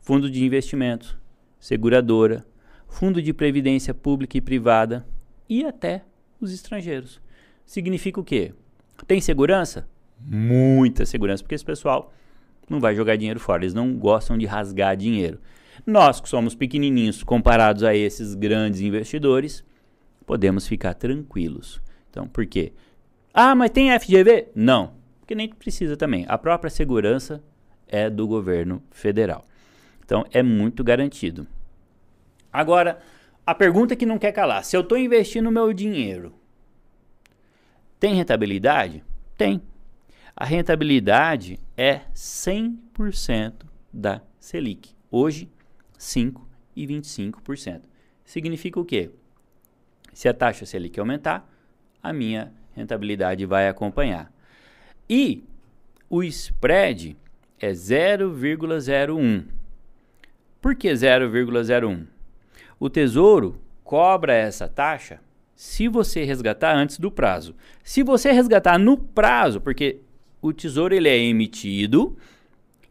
[0.01, 1.19] fundo de investimento,
[1.59, 2.43] seguradora,
[2.87, 5.05] fundo de previdência pública e privada
[5.49, 6.03] e até
[6.39, 7.21] os estrangeiros.
[7.65, 8.53] Significa o quê?
[9.07, 9.87] Tem segurança?
[10.19, 12.13] Muita segurança, porque esse pessoal
[12.69, 15.39] não vai jogar dinheiro fora, eles não gostam de rasgar dinheiro.
[15.85, 19.63] Nós, que somos pequenininhos comparados a esses grandes investidores,
[20.25, 21.81] podemos ficar tranquilos.
[22.09, 22.73] Então, por quê?
[23.33, 24.49] Ah, mas tem FGV?
[24.55, 26.25] Não, porque nem precisa também.
[26.27, 27.43] A própria segurança
[27.87, 29.45] é do governo federal.
[30.03, 31.45] Então, é muito garantido.
[32.55, 32.99] Agora,
[33.45, 36.33] a pergunta que não quer calar: se eu estou investindo meu dinheiro,
[37.99, 39.03] tem rentabilidade?
[39.37, 39.61] Tem.
[40.33, 44.95] A rentabilidade é 100% da Selic.
[45.11, 45.49] Hoje,
[45.99, 47.81] 5,25%.
[48.23, 49.11] Significa o quê?
[50.13, 51.49] Se a taxa Selic aumentar,
[52.01, 54.31] a minha rentabilidade vai acompanhar.
[55.09, 55.43] E
[56.09, 57.17] o spread
[57.59, 59.45] é 0,01.
[60.61, 62.14] Por que 0,01?
[62.79, 65.19] O Tesouro cobra essa taxa
[65.55, 67.55] se você resgatar antes do prazo.
[67.83, 69.99] Se você resgatar no prazo, porque
[70.41, 72.17] o Tesouro ele é emitido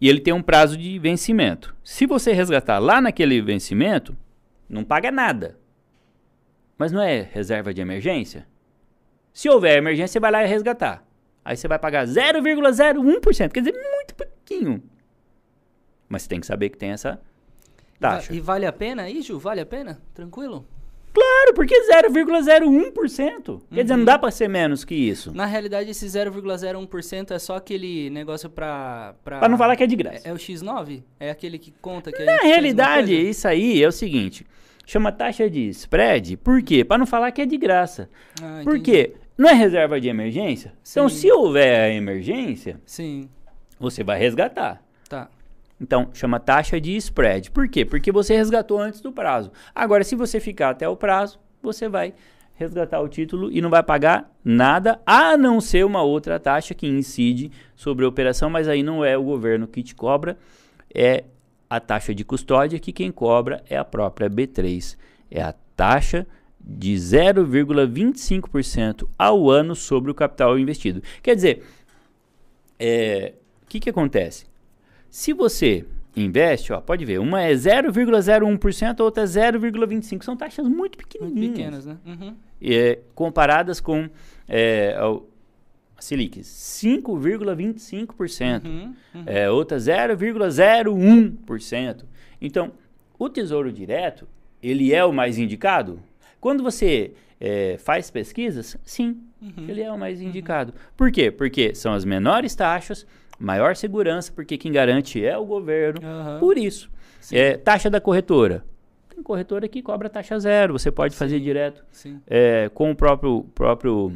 [0.00, 1.76] e ele tem um prazo de vencimento.
[1.84, 4.16] Se você resgatar lá naquele vencimento,
[4.68, 5.58] não paga nada.
[6.78, 8.46] Mas não é reserva de emergência?
[9.32, 11.04] Se houver emergência, você vai lá e resgatar.
[11.44, 14.82] Aí você vai pagar 0,01%, quer dizer, muito pouquinho.
[16.08, 17.20] Mas você tem que saber que tem essa
[17.98, 18.34] taxa.
[18.34, 19.38] E vale a pena aí, Ju?
[19.38, 20.00] Vale a pena?
[20.14, 20.66] Tranquilo?
[21.12, 23.60] Claro, porque 0,01%.
[23.72, 25.32] Quer dizer, não dá para ser menos que isso.
[25.32, 29.14] Na realidade, esse 0,01% é só aquele negócio pra...
[29.24, 30.26] Pra, Pra não falar que é de graça.
[30.26, 31.02] É, é o X9?
[31.20, 34.44] É aquele que conta que a Na realidade, isso aí é o seguinte.
[34.84, 36.36] Chama taxa de spread.
[36.38, 36.84] Por quê?
[36.84, 38.10] Para não falar que é de graça.
[38.42, 39.14] Ah, Por quê?
[39.38, 40.72] Não é reserva de emergência?
[40.90, 41.16] Então, Sim.
[41.16, 43.28] se houver emergência, Sim,
[43.78, 44.82] você vai resgatar.
[45.84, 47.50] Então, chama taxa de spread.
[47.50, 47.84] Por quê?
[47.84, 49.52] Porque você resgatou antes do prazo.
[49.74, 52.14] Agora, se você ficar até o prazo, você vai
[52.54, 56.86] resgatar o título e não vai pagar nada, a não ser uma outra taxa que
[56.86, 60.38] incide sobre a operação, mas aí não é o governo que te cobra,
[60.94, 61.24] é
[61.68, 64.96] a taxa de custódia, que quem cobra é a própria B3.
[65.30, 66.26] É a taxa
[66.58, 71.02] de 0,25% ao ano sobre o capital investido.
[71.22, 71.62] Quer dizer,
[72.78, 74.46] é, o que, que acontece?
[75.16, 75.84] Se você
[76.16, 80.24] investe, ó, pode ver, uma é 0,01%, a outra é 0,25%.
[80.24, 81.52] São taxas muito Muito pequenininhas.
[81.56, 81.96] pequenas, né?
[82.04, 82.34] Uhum.
[82.60, 84.10] é, comparadas com
[84.48, 85.16] é, a
[86.02, 88.64] Selic, 5,25%.
[88.64, 88.92] Uhum.
[89.14, 89.22] Uhum.
[89.24, 92.04] É, outra 0,01%.
[92.40, 92.72] Então,
[93.16, 94.26] o Tesouro Direto,
[94.60, 96.00] ele é o mais indicado?
[96.40, 99.66] Quando você é, faz pesquisas, sim, Uhum.
[99.68, 100.72] ele é o mais indicado.
[100.96, 101.30] Por quê?
[101.30, 103.06] Porque são as menores taxas,
[103.44, 106.00] maior segurança, porque quem garante é o governo.
[106.04, 106.38] Aham.
[106.40, 106.90] Por isso.
[107.20, 107.36] Sim.
[107.36, 108.64] É, taxa da corretora.
[109.08, 112.20] Tem corretora que cobra taxa zero, você pode fazer direto Sim.
[112.26, 114.12] é, com o próprio, próprio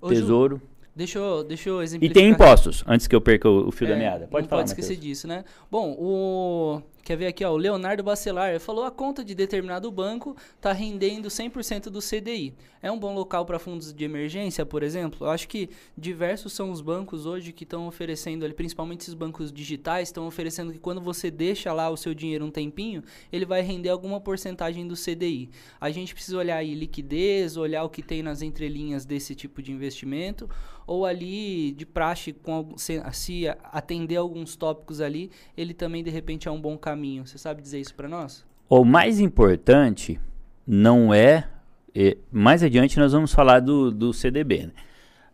[0.00, 0.62] Ô, Ju, tesouro.
[0.94, 2.22] deixa, eu, deixa eu E exemplificar.
[2.22, 4.26] tem impostos, antes que eu perca o, o fio da É, meada.
[4.26, 5.08] Pode não falar, pode esquecer Matheus.
[5.10, 5.42] disso, né?
[5.70, 10.36] Bom, o quer ver aqui, ó, o Leonardo Bacelar falou a conta de determinado banco
[10.54, 12.52] está rendendo 100% do CDI.
[12.82, 15.26] É um bom local para fundos de emergência, por exemplo?
[15.26, 20.08] Eu acho que diversos são os bancos hoje que estão oferecendo, principalmente esses bancos digitais,
[20.08, 23.88] estão oferecendo que quando você deixa lá o seu dinheiro um tempinho, ele vai render
[23.88, 25.48] alguma porcentagem do CDI.
[25.80, 29.72] A gente precisa olhar aí liquidez, olhar o que tem nas entrelinhas desse tipo de
[29.72, 30.46] investimento,
[30.86, 36.48] ou ali de praxe, com, se, se atender alguns tópicos ali, ele também de repente
[36.48, 36.97] é um bom caminho.
[37.24, 38.44] Você sabe dizer isso para nós?
[38.68, 40.20] O mais importante
[40.66, 41.48] não é.
[41.94, 44.66] é, mais adiante nós vamos falar do, do CDB.
[44.66, 44.72] né?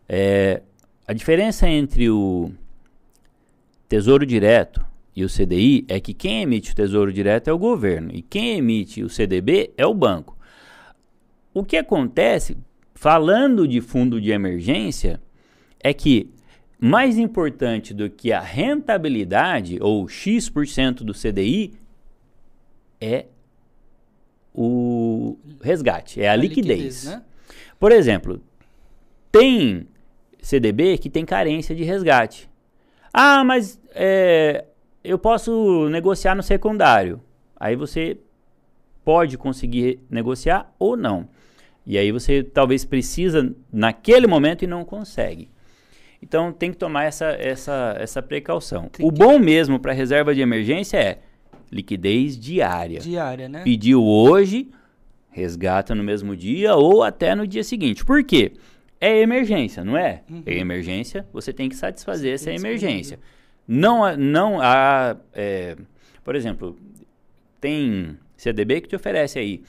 [0.07, 0.61] É,
[1.07, 2.51] a diferença entre o
[3.87, 8.09] Tesouro Direto e o CDI é que quem emite o Tesouro Direto é o governo
[8.13, 10.37] e quem emite o CDB é o banco.
[11.53, 12.57] O que acontece,
[12.93, 15.21] falando de fundo de emergência,
[15.79, 16.29] é que
[16.79, 21.73] mais importante do que a rentabilidade ou X% do CDI
[22.99, 23.25] é
[24.53, 27.05] o resgate, é a, liquidez.
[27.05, 27.21] né?
[27.79, 28.41] Por exemplo,
[29.31, 29.87] tem
[30.41, 32.49] CDB que tem carência de resgate.
[33.11, 34.65] Ah, mas é,
[35.03, 37.21] eu posso negociar no secundário.
[37.57, 38.17] Aí você
[39.03, 41.27] pode conseguir negociar ou não.
[41.85, 45.49] E aí você talvez precisa naquele momento e não consegue.
[46.21, 48.87] Então tem que tomar essa, essa, essa precaução.
[48.89, 51.19] Tem O que- bom mesmo para reserva de emergência é
[51.71, 52.99] liquidez diária.
[52.99, 53.63] Diária, né?
[53.63, 54.69] Pediu hoje,
[55.29, 58.03] resgata no mesmo dia ou até no dia seguinte.
[58.05, 58.53] Por quê?
[58.99, 60.23] É emergência, não é?
[60.45, 63.19] É emergência, você tem que satisfazer essa emergência.
[63.67, 65.75] Não, há- não há, é,
[66.23, 66.77] por exemplo,
[67.59, 69.61] tem CDB que te oferece aí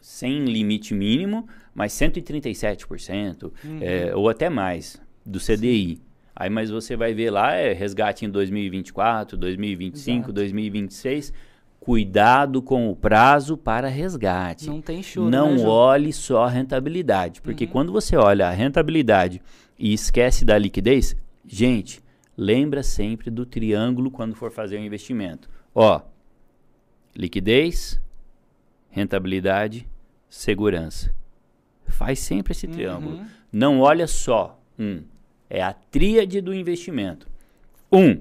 [0.00, 6.00] sem limite mínimo, mas 137%, é, ou até mais do CDI.
[6.34, 10.32] Aí, mas você vai ver lá, é resgate em 2024, 2025, Exato.
[10.32, 11.32] 2026.
[11.78, 14.66] Cuidado com o prazo para resgate.
[14.66, 19.42] Não tem choro, Não né, olhe só a rentabilidade, porque quando você olha a rentabilidade
[19.78, 22.02] e esquece da liquidez, gente,
[22.36, 25.48] lembra sempre do triângulo quando for fazer um investimento.
[25.74, 26.00] Ó,
[27.14, 28.00] liquidez,
[28.90, 29.86] rentabilidade,
[30.28, 31.14] segurança.
[31.86, 33.16] Faz sempre esse triângulo.
[33.16, 33.26] Uhum.
[33.52, 35.02] Não olha só um.
[35.50, 37.26] É a tríade do investimento.
[37.92, 38.20] Um,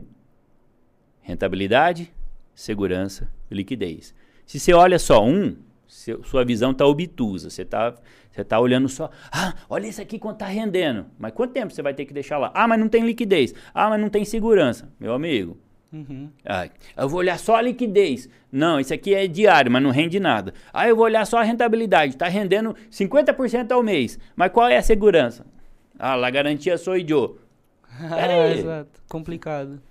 [1.22, 2.12] rentabilidade,
[2.56, 4.13] segurança liquidez.
[4.46, 5.56] Se você olha só um,
[5.88, 7.50] seu- sua visão está obtusa.
[7.50, 7.94] Você está
[8.32, 11.08] você tá olhando só, ah, olha isso aqui quanto está rendendo.
[11.18, 12.52] Mas quanto tempo você vai ter que deixar lá?
[12.54, 13.54] Ah, mas não tem liquidez.
[13.74, 14.88] Ah, mas não tem segurança.
[15.00, 15.58] Meu amigo,
[15.92, 16.30] Uhum.
[16.46, 18.30] ah, eu vou olhar só a liquidez.
[18.52, 20.54] Não, isso aqui é diário, mas não rende nada.
[20.72, 22.13] Ah, eu vou olhar só a rentabilidade.
[22.13, 24.20] Está rendendo 50% ao mês.
[24.36, 25.44] Mas qual é a segurança?
[25.99, 27.38] Ah, la garantia sou eu.
[27.99, 29.01] Pera Ah, exato.
[29.09, 29.81] Complicado.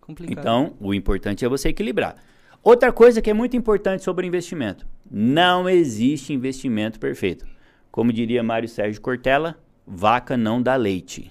[0.00, 0.38] Complicado.
[0.38, 2.16] Então, o importante é você equilibrar.
[2.62, 7.46] Outra coisa que é muito importante sobre investimento: não existe investimento perfeito.
[7.90, 11.30] Como diria Mário Sérgio Cortella, vaca não dá leite.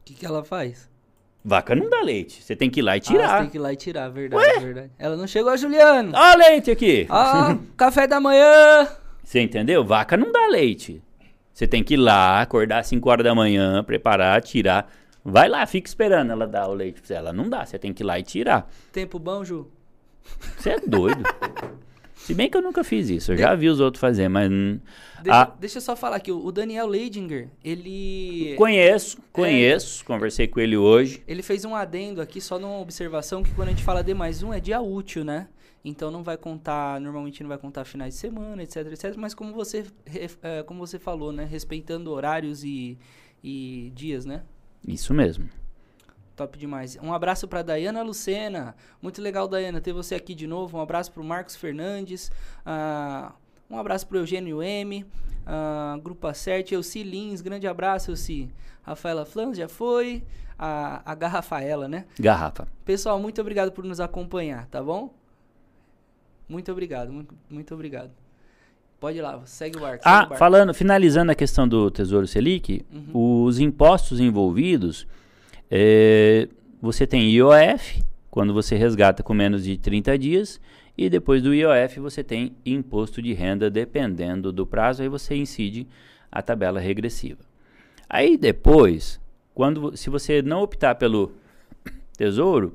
[0.00, 0.88] O que, que ela faz?
[1.44, 2.42] Vaca não dá leite.
[2.42, 3.40] Você tem que ir lá e Ah, você tirar.
[3.40, 4.90] tem que ir lá e tirar, verdade, verdade.
[4.98, 6.12] Ela não chegou, Juliano.
[6.14, 7.06] Ó, leite aqui.
[7.08, 8.88] Ah, café da manhã.
[9.22, 9.84] Você entendeu?
[9.84, 11.02] Vaca não dá leite.
[11.58, 14.88] Você tem que ir lá, acordar às 5 horas da manhã, preparar, tirar.
[15.24, 17.14] Vai lá, fica esperando ela dar o leite pra você.
[17.14, 18.70] Ela não dá, você tem que ir lá e tirar.
[18.92, 19.66] Tempo bom, Ju?
[20.56, 21.20] Você é doido.
[22.14, 24.48] Se bem que eu nunca fiz isso, eu já vi os outros fazer, mas.
[24.48, 24.78] hum,
[25.20, 28.54] Deixa, ah, deixa eu só falar aqui, o Daniel Leidinger, ele...
[28.56, 31.24] conheço, conheço, conversei com ele hoje.
[31.26, 34.44] Ele fez um adendo aqui, só numa observação, que quando a gente fala D mais
[34.44, 35.48] um é dia útil, né?
[35.84, 39.14] Então não vai contar, normalmente não vai contar finais de semana, etc, etc.
[39.16, 39.86] Mas como você,
[40.42, 41.44] eh, como você falou, né?
[41.44, 42.98] Respeitando horários e,
[43.42, 44.42] e dias, né?
[44.86, 45.48] Isso mesmo.
[46.36, 46.96] Top demais.
[47.02, 48.74] Um abraço para Dayana Lucena.
[49.02, 50.78] Muito legal, Dayana, ter você aqui de novo.
[50.78, 52.30] Um abraço para Marcos Fernandes.
[52.64, 53.32] ah,
[53.68, 55.04] um abraço para Eugênio M.
[55.46, 56.74] ah, Grupo Acerte.
[56.74, 57.40] Elci Lins.
[57.40, 58.50] Grande abraço, Elci.
[58.82, 60.24] Rafaela Flans já foi.
[60.56, 62.04] A, a Garrafaela, né?
[62.18, 62.66] Garrafa.
[62.84, 65.14] Pessoal, muito obrigado por nos acompanhar, tá bom?
[66.48, 68.10] Muito obrigado, muito, muito obrigado.
[69.00, 70.04] Pode ir lá, segue o barco.
[70.04, 70.36] o Ah, barco.
[70.36, 72.84] falando, finalizando a questão do Tesouro Selic,
[73.14, 75.06] os impostos envolvidos,
[75.70, 76.48] é,
[76.80, 80.60] você tem IOF, quando você resgata com menos de 30 dias,
[80.96, 85.86] e depois do IOF você tem imposto de renda, dependendo do prazo, aí você incide
[86.30, 87.38] a tabela regressiva.
[88.08, 89.20] Aí depois,
[89.54, 91.30] quando se você não optar pelo
[92.18, 92.74] Tesouro,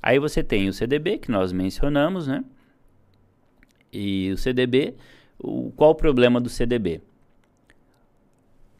[0.00, 2.44] aí você tem o CDB, que nós mencionamos, né?
[3.94, 4.94] E o CDB,
[5.38, 7.00] o, qual o problema do CDB?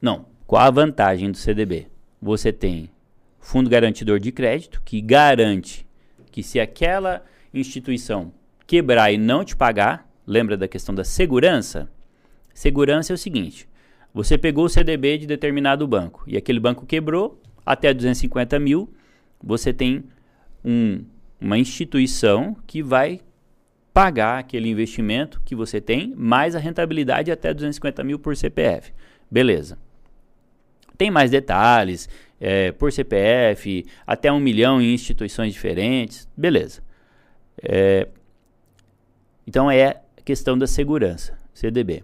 [0.02, 1.86] Não, qual a vantagem do CDB?
[2.20, 2.90] Você tem
[3.38, 5.86] fundo garantidor de crédito, que garante
[6.30, 8.32] que se aquela instituição
[8.66, 11.88] quebrar e não te pagar, lembra da questão da segurança?
[12.52, 13.68] Segurança é o seguinte:
[14.12, 18.92] você pegou o CDB de determinado banco e aquele banco quebrou até 250 mil,
[19.42, 20.04] você tem
[20.64, 21.04] um-
[21.40, 23.20] uma instituição que vai
[23.94, 28.92] pagar aquele investimento que você tem, mais a rentabilidade até 250 mil por CPF.
[29.30, 29.78] Beleza.
[30.98, 32.08] Tem mais detalhes,
[32.40, 36.28] é, por CPF, até um milhão em instituições diferentes.
[36.36, 36.82] Beleza.
[37.62, 38.08] É,
[39.46, 42.02] então é questão da segurança, CDB.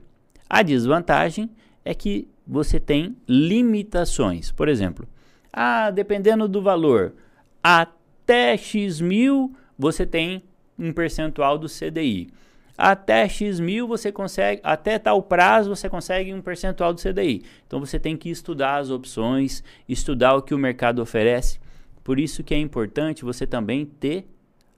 [0.48, 1.50] A desvantagem
[1.84, 4.52] é que você tem limitações.
[4.52, 5.08] Por exemplo,
[5.52, 7.14] ah, dependendo do valor,
[7.62, 10.42] até X mil você tem
[10.80, 12.30] um percentual do CDI.
[12.76, 17.44] Até X mil você consegue, até tal prazo você consegue um percentual do CDI.
[17.66, 21.60] Então você tem que estudar as opções, estudar o que o mercado oferece.
[22.02, 24.26] Por isso que é importante você também ter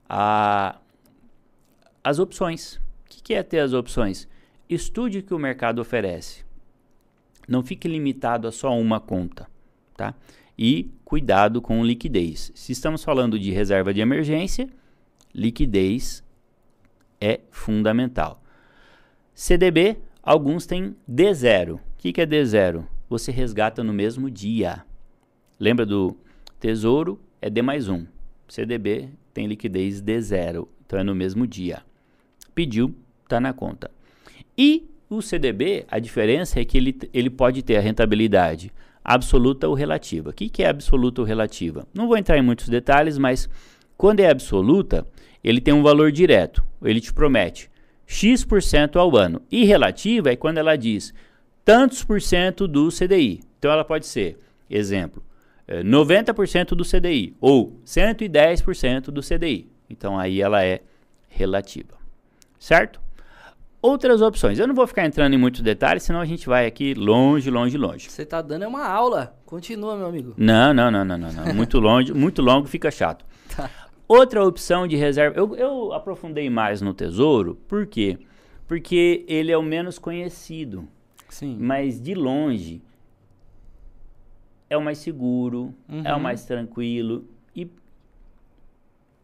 [0.08, 0.80] a,
[2.02, 2.74] as opções.
[2.74, 4.28] O que, que é ter as opções?
[4.68, 6.44] Estude o que o mercado oferece.
[7.46, 9.48] Não fique limitado a só uma conta,
[9.96, 10.14] tá?
[10.58, 12.50] E cuidado com liquidez.
[12.54, 14.68] Se estamos falando de reserva de emergência,
[15.34, 16.22] liquidez
[17.20, 18.42] é fundamental.
[19.34, 21.74] CDB, alguns têm D0.
[21.74, 22.84] O que, que é D0?
[23.08, 24.84] Você resgata no mesmo dia.
[25.58, 26.16] Lembra do
[26.58, 27.20] Tesouro?
[27.40, 28.06] É D mais 1.
[28.48, 30.66] CDB tem liquidez D0.
[30.84, 31.82] Então é no mesmo dia.
[32.54, 33.90] Pediu, está na conta.
[34.56, 38.72] E o CDB, a diferença é que ele, ele pode ter a rentabilidade
[39.04, 40.30] absoluta ou relativa.
[40.30, 41.86] O que, que é absoluta ou relativa?
[41.92, 43.48] Não vou entrar em muitos detalhes, mas
[44.02, 45.06] quando é absoluta,
[45.44, 46.60] ele tem um valor direto.
[46.82, 47.70] Ele te promete
[48.04, 49.40] X% ao ano.
[49.48, 51.14] E relativa é quando ela diz
[51.64, 53.44] tantos por cento do CDI.
[53.60, 55.22] Então ela pode ser, exemplo,
[55.68, 59.70] eh, 90% do CDI ou 110% do CDI.
[59.88, 60.80] Então aí ela é
[61.28, 61.96] relativa.
[62.58, 63.00] Certo?
[63.80, 64.58] Outras opções.
[64.58, 67.78] Eu não vou ficar entrando em muitos detalhes, senão a gente vai aqui longe, longe,
[67.78, 68.10] longe.
[68.10, 69.38] Você tá dando é uma aula.
[69.46, 70.34] Continua, meu amigo.
[70.36, 71.54] Não, não, não, não, não, não.
[71.54, 73.30] Muito longe, muito longo fica chato.
[74.14, 78.18] Outra opção de reserva, eu, eu aprofundei mais no Tesouro, por quê?
[78.68, 80.86] Porque ele é o menos conhecido,
[81.30, 81.56] Sim.
[81.58, 82.82] mas de longe
[84.68, 86.22] é o mais seguro, é o Uhum.
[86.22, 87.24] mais tranquilo
[87.56, 87.70] e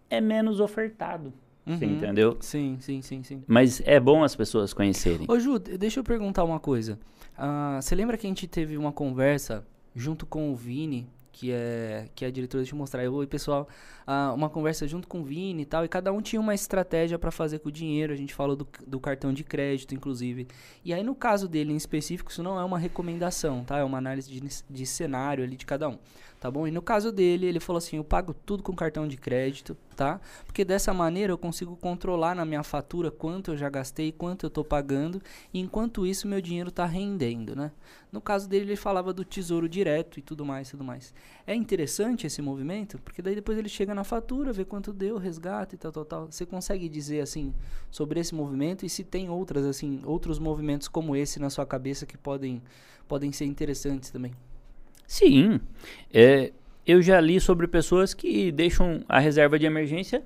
[0.09, 1.33] é menos ofertado.
[1.67, 1.93] Você Uhum.
[1.97, 2.37] entendeu?
[2.41, 3.43] Sim, sim, sim, sim.
[3.47, 5.27] Mas é bom as pessoas conhecerem.
[5.29, 6.99] Ô Ju, deixa eu perguntar uma coisa.
[7.37, 12.09] Ah, Você lembra que a gente teve uma conversa junto com o Vini, que é,
[12.15, 13.01] que é diretor, deixa eu mostrar.
[13.01, 13.09] aí.
[13.09, 13.69] Oi, pessoal.
[14.07, 17.19] Ah, uma conversa junto com o Vini e tal, e cada um tinha uma estratégia
[17.19, 18.13] para fazer com o dinheiro.
[18.13, 20.49] A gente falou do, do cartão de crédito, inclusive.
[20.83, 23.79] E aí, no caso dele em específico, isso não é uma recomendação, tá?
[23.79, 25.99] É uma análise de, de cenário ali de cada um,
[26.41, 26.67] tá bom?
[26.67, 30.21] E no caso dele, ele falou assim: eu pago tudo com cartão de crédito, tá?
[30.47, 34.51] Porque dessa maneira eu consigo controlar na minha fatura quanto eu já gastei, quanto eu
[34.51, 35.21] tô pagando,
[35.53, 37.71] e enquanto isso meu dinheiro tá rendendo, né?
[38.11, 41.13] No caso dele, ele falava do tesouro direto e tudo mais, tudo mais.
[41.47, 45.75] É interessante esse movimento, porque daí depois ele chega na fatura, vê quanto deu, resgata
[45.75, 46.27] e tal, tal, tal.
[46.31, 47.55] Você consegue dizer assim
[47.91, 52.05] sobre esse movimento e se tem outras assim, outros movimentos como esse na sua cabeça
[52.05, 52.63] que podem
[53.09, 54.33] podem ser interessantes também?
[55.07, 55.59] Sim.
[56.13, 56.53] É,
[56.87, 60.23] eu já li sobre pessoas que deixam a reserva de emergência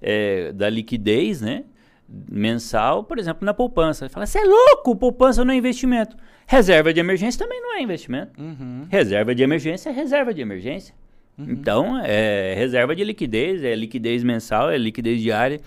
[0.00, 1.64] é, da liquidez, né?
[2.08, 4.08] Mensal, por exemplo, na poupança.
[4.08, 6.16] Fala, você é louco, poupança não é investimento.
[6.46, 8.40] Reserva de emergência também não é investimento.
[8.40, 8.86] Uhum.
[8.88, 10.94] Reserva de emergência é reserva de emergência.
[11.36, 11.46] Uhum.
[11.50, 15.60] Então, é reserva de liquidez, é liquidez mensal, é liquidez diária.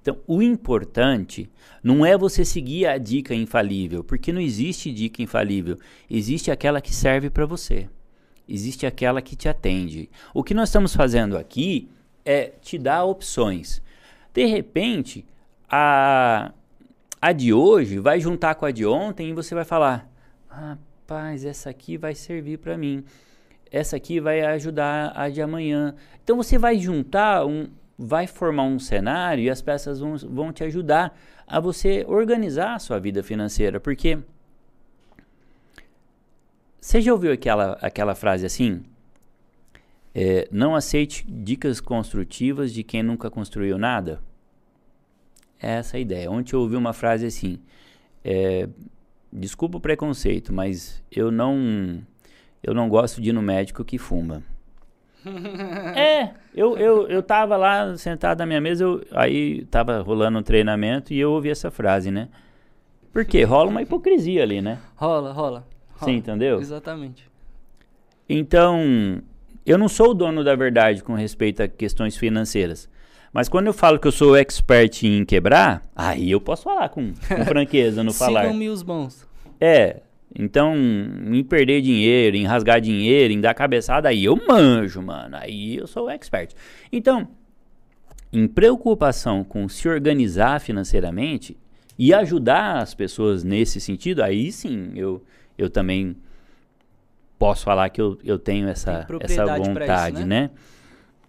[0.00, 1.50] Então, o importante
[1.82, 5.76] não é você seguir a dica infalível, porque não existe dica infalível.
[6.08, 7.88] Existe aquela que serve para você.
[8.48, 10.08] Existe aquela que te atende.
[10.32, 11.88] O que nós estamos fazendo aqui
[12.24, 13.82] é te dar opções.
[14.32, 15.24] De repente,
[15.70, 16.52] a,
[17.22, 20.10] a de hoje vai juntar com a de ontem e você vai falar:
[20.48, 23.04] rapaz, essa aqui vai servir para mim.
[23.70, 25.94] Essa aqui vai ajudar a de amanhã.
[26.24, 30.64] Então você vai juntar, um, vai formar um cenário e as peças vão, vão te
[30.64, 33.78] ajudar a você organizar a sua vida financeira.
[33.78, 34.18] Porque
[36.80, 38.82] você já ouviu aquela, aquela frase assim?
[40.12, 44.20] É, não aceite dicas construtivas de quem nunca construiu nada?
[45.62, 46.30] É essa a ideia.
[46.30, 47.58] Ontem eu ouvi uma frase assim:
[48.24, 48.68] é,
[49.32, 52.00] desculpa o preconceito, mas eu não
[52.62, 54.42] eu não gosto de ir no médico que fuma.
[55.94, 60.42] é, eu, eu, eu tava lá sentado na minha mesa, eu, aí tava rolando um
[60.42, 62.28] treinamento e eu ouvi essa frase, né?
[63.12, 64.78] Porque rola uma hipocrisia ali, né?
[64.96, 65.32] Rola, rola.
[65.32, 65.66] rola.
[65.98, 66.60] Você entendeu?
[66.60, 67.28] Exatamente.
[68.28, 69.20] Então,
[69.66, 72.88] eu não sou o dono da verdade com respeito a questões financeiras.
[73.32, 77.12] Mas quando eu falo que eu sou expert em quebrar, aí eu posso falar com,
[77.12, 78.42] com franqueza no falar.
[78.42, 79.26] Sigam-me os bons.
[79.60, 80.00] É,
[80.36, 85.36] então, em perder dinheiro, em rasgar dinheiro, em dar cabeçada, aí eu manjo, mano.
[85.36, 86.54] Aí eu sou expert.
[86.92, 87.28] Então,
[88.32, 91.56] em preocupação com se organizar financeiramente
[91.98, 95.22] e ajudar as pessoas nesse sentido, aí sim eu,
[95.58, 96.16] eu também
[97.38, 100.42] posso falar que eu, eu tenho essa, essa vontade, isso, né?
[100.42, 100.50] né?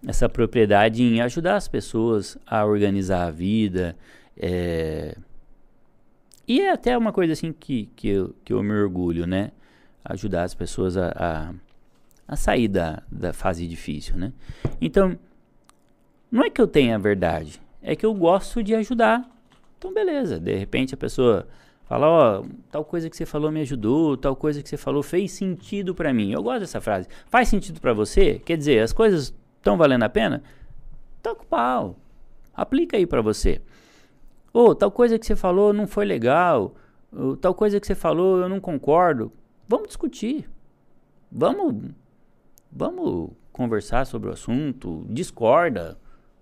[0.06, 3.96] Essa propriedade em ajudar as pessoas a organizar a vida.
[4.36, 5.16] É...
[6.48, 9.52] E é até uma coisa assim que, que, eu, que eu me orgulho, né?
[10.04, 11.54] Ajudar as pessoas a, a,
[12.28, 14.34] a sair da, da fase difícil, né?
[14.82, 15.18] Então,
[16.32, 19.30] não é que eu tenha a verdade, é que eu gosto de ajudar.
[19.78, 20.40] Então, beleza.
[20.40, 21.48] De repente a pessoa
[21.92, 25.34] Fala, ó, tal coisa que você falou me ajudou, tal coisa que você falou fez
[25.34, 26.32] sentido para mim.
[26.32, 27.06] Eu gosto dessa frase.
[27.28, 28.40] Faz sentido para você?
[28.46, 30.44] Quer dizer, as coisas estão valendo a pena?
[31.22, 31.96] Toca o pau.
[32.54, 33.62] Aplica aí para você.
[34.52, 36.76] Ou tal coisa que você falou não foi legal.
[37.12, 39.32] Ou, tal coisa que você falou eu não concordo.
[39.68, 40.50] Vamos discutir.
[41.32, 41.92] Vamos
[42.72, 45.06] vamos conversar sobre o assunto.
[45.10, 45.98] Discorda.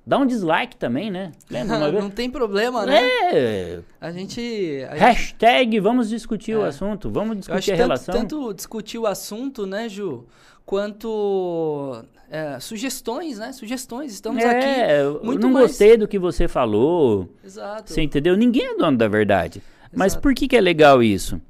[0.05, 1.31] Dá um dislike também, né?
[1.49, 2.03] Lembra uma vez?
[2.03, 2.99] Não tem problema, né?
[3.31, 3.79] É.
[4.01, 4.83] A gente.
[4.89, 5.79] A Hashtag gente...
[5.79, 6.57] vamos discutir é.
[6.57, 8.15] o assunto, vamos discutir a tanto, relação.
[8.15, 10.25] Tanto discutir o assunto, né, Ju?
[10.65, 13.51] Quanto é, sugestões, né?
[13.51, 14.13] Sugestões.
[14.13, 15.25] Estamos é, aqui.
[15.25, 15.67] Muito não mais...
[15.67, 17.29] gostei do que você falou.
[17.43, 17.91] Exato.
[17.91, 18.37] Você entendeu?
[18.37, 19.59] Ninguém é dono da verdade.
[19.59, 19.91] Exato.
[19.93, 21.41] Mas por que, que é legal isso?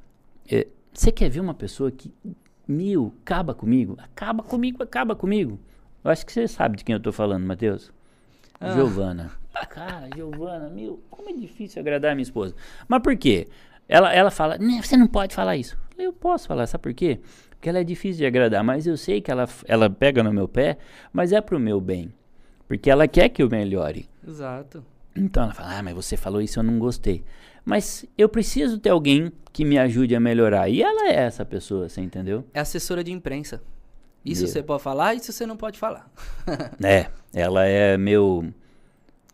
[0.50, 2.12] É, você quer ver uma pessoa que,
[2.68, 3.98] meu, acaba comigo?
[4.00, 5.60] Acaba comigo, acaba comigo.
[6.04, 7.92] Eu acho que você sabe de quem eu tô falando, Matheus.
[8.60, 8.72] Ah.
[8.72, 9.32] Giovana.
[9.70, 12.56] Cara, Giovana, meu, como é difícil agradar a minha esposa.
[12.88, 13.48] Mas por quê?
[13.90, 15.76] Ela, ela fala, você não pode falar isso.
[15.98, 17.20] Eu posso falar, sabe por quê?
[17.50, 20.48] Porque ela é difícil de agradar, mas eu sei que ela, ela pega no meu
[20.48, 20.78] pé,
[21.12, 22.14] mas é pro meu bem.
[22.68, 24.08] Porque ela quer que eu melhore.
[24.26, 24.86] Exato.
[25.16, 27.24] Então ela fala, ah, mas você falou isso, eu não gostei.
[27.66, 30.70] Mas eu preciso ter alguém que me ajude a melhorar.
[30.70, 32.46] E ela é essa pessoa, você entendeu?
[32.54, 33.62] É assessora de imprensa.
[34.24, 36.10] Isso você pode falar, isso você não pode falar.
[36.84, 38.54] é, ela é meu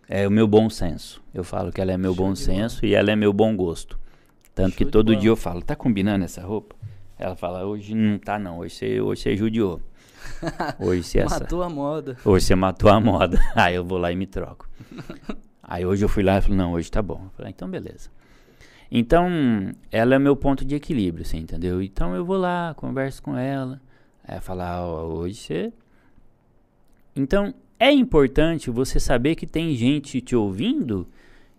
[0.07, 1.21] é o meu bom senso.
[1.33, 2.91] Eu falo que ela é meu Show bom senso bola.
[2.91, 3.99] e ela é meu bom gosto.
[4.55, 6.75] Tanto Show que todo dia eu falo, tá combinando essa roupa?
[7.19, 9.81] Ela fala, hoje não tá não, hoje você, hoje você judiou.
[10.79, 11.39] Hoje você essa...
[11.39, 12.17] matou a moda.
[12.25, 13.39] Hoje você matou a moda.
[13.55, 14.67] Aí eu vou lá e me troco.
[15.61, 17.21] Aí hoje eu fui lá e falei, não, hoje tá bom.
[17.25, 18.09] Eu falei, então beleza.
[18.89, 19.29] Então,
[19.91, 21.79] ela é meu ponto de equilíbrio, você entendeu?
[21.79, 23.79] Então eu vou lá, converso com ela.
[24.27, 25.73] Aí falar, oh, hoje você.
[27.15, 31.07] Então, é importante você saber que tem gente te ouvindo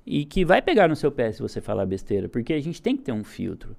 [0.07, 2.97] e que vai pegar no seu pé se você falar besteira, porque a gente tem
[2.97, 3.77] que ter um filtro.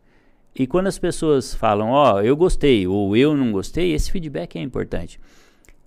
[0.53, 4.57] E quando as pessoas falam, ó, oh, eu gostei ou eu não gostei, esse feedback
[4.57, 5.19] é importante.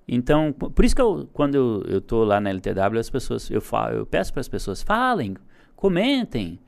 [0.09, 3.61] Então, por isso que eu, quando eu, eu tô lá na LTW, as pessoas, eu,
[3.61, 5.37] falo, eu peço para as pessoas, falem,
[5.77, 6.59] comentem,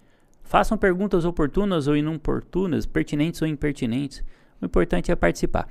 [0.42, 4.22] façam perguntas oportunas ou inoportunas, pertinentes ou impertinentes.
[4.61, 5.68] O importante é participar.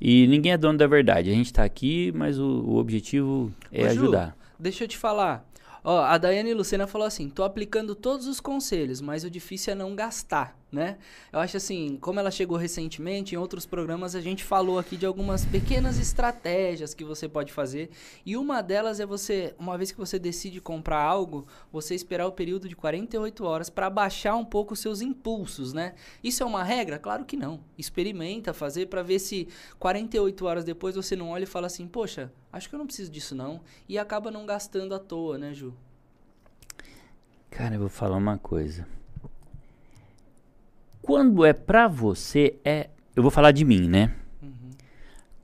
[0.00, 1.30] E ninguém é dono da verdade.
[1.30, 4.36] A gente está aqui, mas o, o objetivo é Ô, Ju, ajudar.
[4.58, 5.46] Deixa eu te falar.
[5.84, 9.76] Ó, a Daiane Lucena falou assim: tô aplicando todos os conselhos, mas o difícil é
[9.76, 10.96] não gastar, né?
[11.30, 15.04] Eu acho assim, como ela chegou recentemente, em outros programas a gente falou aqui de
[15.04, 17.90] algumas pequenas estratégias que você pode fazer.
[18.24, 22.32] E uma delas é você, uma vez que você decide comprar algo, você esperar o
[22.32, 25.94] período de 48 horas para baixar um pouco os seus impulsos, né?
[26.24, 26.98] Isso é uma regra?
[26.98, 27.60] Claro que não.
[27.76, 29.48] Experimenta fazer para ver se
[29.78, 33.12] 48 horas depois você não olha e fala assim: poxa, acho que eu não preciso
[33.12, 33.60] disso não.
[33.86, 35.74] E acaba não gastando à toa, né, Ju?
[37.50, 38.86] Cara, eu vou falar uma coisa.
[41.02, 42.88] Quando é pra você, é.
[43.14, 44.14] Eu vou falar de mim, né?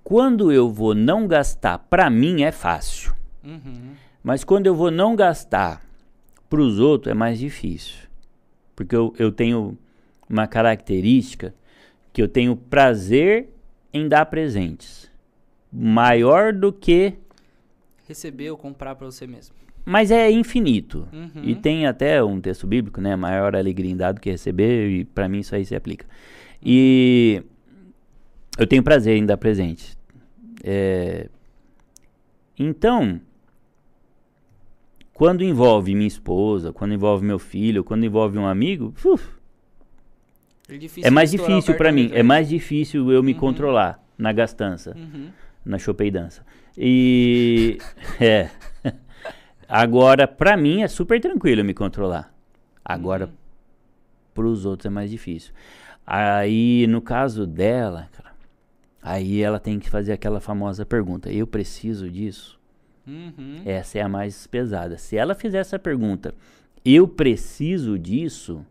[0.09, 3.15] Quando eu vou não gastar pra mim, é fácil.
[3.45, 3.93] Uhum.
[4.23, 5.85] Mas quando eu vou não gastar
[6.49, 8.09] pros outros, é mais difícil.
[8.75, 9.77] Porque eu, eu tenho
[10.27, 11.55] uma característica
[12.11, 13.51] que eu tenho prazer
[13.93, 15.11] em dar presentes.
[15.71, 17.15] Maior do que.
[18.07, 19.55] Receber ou comprar para você mesmo.
[19.85, 21.09] Mas é infinito.
[21.13, 21.43] Uhum.
[21.43, 23.17] E tem até um texto bíblico, né?
[23.17, 26.05] Maior alegria em dar do que receber, e pra mim isso aí se aplica.
[26.63, 27.43] E
[28.59, 29.97] eu tenho prazer em dar presente.
[30.63, 31.29] É,
[32.59, 33.21] Então,
[35.15, 39.29] quando envolve minha esposa, quando envolve meu filho, quando envolve um amigo, uf,
[40.69, 42.03] É, é mais difícil de mim.
[42.05, 42.25] É crédito.
[42.27, 43.39] mais difícil eu me Uhum.
[43.39, 45.29] controlar na gastança Uhum.
[45.65, 46.45] na chopeidança.
[46.77, 47.79] E
[48.21, 48.51] é.
[49.69, 52.33] Agora, pra mim é super tranquilo me controlar.
[52.85, 53.33] Agora, Uhum.
[54.35, 55.53] pros outros é mais difícil.
[56.07, 58.33] Aí, no caso dela, cara,
[59.03, 62.59] aí ela tem que fazer aquela famosa pergunta: eu preciso disso?
[63.07, 63.61] Uhum.
[63.65, 64.97] Essa é a mais pesada.
[64.99, 66.35] Se ela fizer essa pergunta,
[66.85, 68.65] eu preciso disso?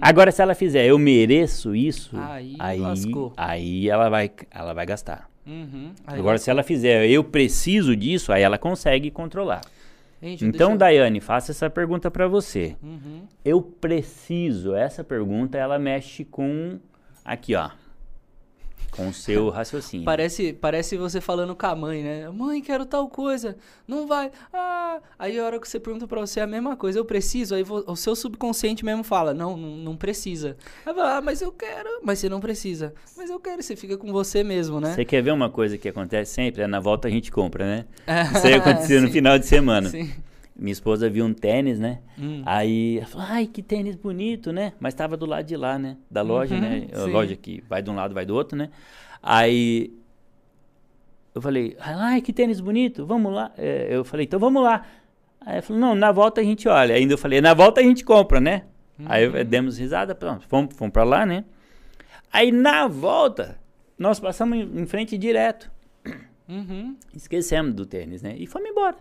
[0.00, 2.16] Agora, se ela fizer, eu mereço isso?
[2.16, 2.22] Uhum.
[2.24, 3.32] Aí aí, lascou.
[3.36, 5.28] aí ela vai, ela vai gastar.
[5.46, 5.92] Uhum.
[6.06, 9.60] Agora, lá- se ela fizer, eu preciso disso, aí ela consegue controlar.
[10.22, 12.76] Então, eu- Daiane, faça essa pergunta pra você.
[12.82, 13.22] Uhum.
[13.44, 14.74] Eu preciso.
[14.74, 16.78] Essa pergunta, ela mexe com.
[17.24, 17.70] Aqui, ó.
[18.90, 20.04] Com o seu raciocínio.
[20.04, 22.28] Parece, parece você falando com a mãe, né?
[22.30, 23.56] Mãe, quero tal coisa.
[23.86, 24.30] Não vai.
[24.52, 25.00] Ah.
[25.18, 26.98] Aí a hora que você pergunta pra você é a mesma coisa.
[26.98, 27.54] Eu preciso.
[27.54, 30.56] Aí o seu subconsciente mesmo fala: Não, não, não precisa.
[30.84, 31.88] Aí fala: Ah, mas eu quero.
[32.02, 32.94] Mas você não precisa.
[33.16, 33.62] Mas eu quero.
[33.62, 34.94] Você fica com você mesmo, né?
[34.94, 36.62] Você quer ver uma coisa que acontece sempre?
[36.62, 37.84] É na volta a gente compra, né?
[38.34, 39.88] Isso aí aconteceu no final de semana.
[39.88, 40.10] Sim.
[40.60, 42.00] Minha esposa viu um tênis, né?
[42.18, 42.42] Hum.
[42.44, 44.74] Aí ela falou, ai, que tênis bonito, né?
[44.78, 45.96] Mas tava do lado de lá, né?
[46.10, 46.86] Da loja, Uhum, né?
[46.92, 47.10] Sim.
[47.10, 48.68] loja que vai de um lado, vai do outro, né?
[49.22, 49.90] Aí
[51.34, 53.50] eu falei, ai, que tênis bonito, vamos lá.
[53.56, 54.84] É, eu falei, então vamos lá.
[55.40, 56.94] Aí ela falou, não, na volta a gente olha.
[56.94, 58.64] Ainda eu falei, na volta a gente compra, né?
[59.06, 59.36] Aí Uhum.
[59.36, 61.44] eh, demos risada, pronto, fomos, fomos pra lá, né?
[62.30, 63.58] Aí na volta,
[63.98, 65.70] nós passamos em, em frente direto.
[66.46, 66.96] Uhum.
[67.14, 68.34] Esquecemos do tênis, né?
[68.36, 68.96] E fomos embora.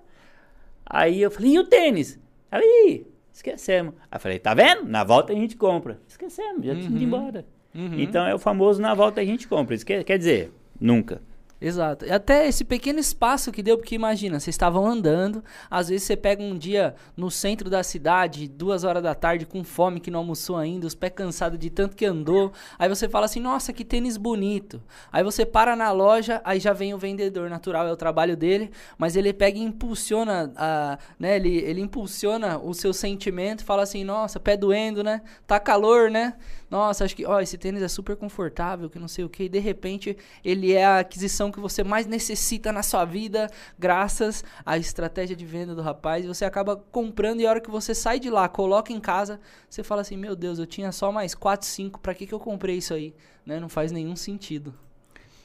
[0.89, 2.19] Aí eu falei, e o tênis?
[2.51, 3.93] Aí, esquecemos.
[4.11, 4.85] Aí eu falei, tá vendo?
[4.85, 5.99] Na volta a gente compra.
[6.07, 7.45] Esquecemos, já tínhamos ido embora.
[7.75, 7.99] Uhum.
[7.99, 9.75] Então é o famoso na volta a gente compra.
[9.75, 11.21] Isso quer, quer dizer, nunca.
[11.61, 12.05] Exato.
[12.05, 16.15] E até esse pequeno espaço que deu, porque imagina, vocês estavam andando, às vezes você
[16.15, 20.19] pega um dia no centro da cidade, duas horas da tarde, com fome, que não
[20.19, 22.53] almoçou ainda, os pés cansados de tanto que andou.
[22.77, 24.81] Aí você fala assim, nossa, que tênis bonito.
[25.11, 28.71] Aí você para na loja, aí já vem o vendedor natural, é o trabalho dele,
[28.97, 34.05] mas ele pega e impulsiona, a, né, ele, ele impulsiona o seu sentimento, fala assim,
[34.05, 35.21] nossa, pé doendo, né?
[35.45, 36.35] Tá calor, né?
[36.69, 39.49] Nossa, acho que, ó, esse tênis é super confortável, que não sei o que, e
[39.49, 40.15] de repente
[40.45, 45.45] ele é a aquisição que você mais necessita na sua vida, graças à estratégia de
[45.45, 48.47] venda do rapaz, e você acaba comprando e a hora que você sai de lá,
[48.47, 52.13] coloca em casa, você fala assim, meu Deus, eu tinha só mais 4, 5, pra
[52.13, 53.15] que que eu comprei isso aí?
[53.45, 53.59] Né?
[53.59, 54.73] Não faz nenhum sentido.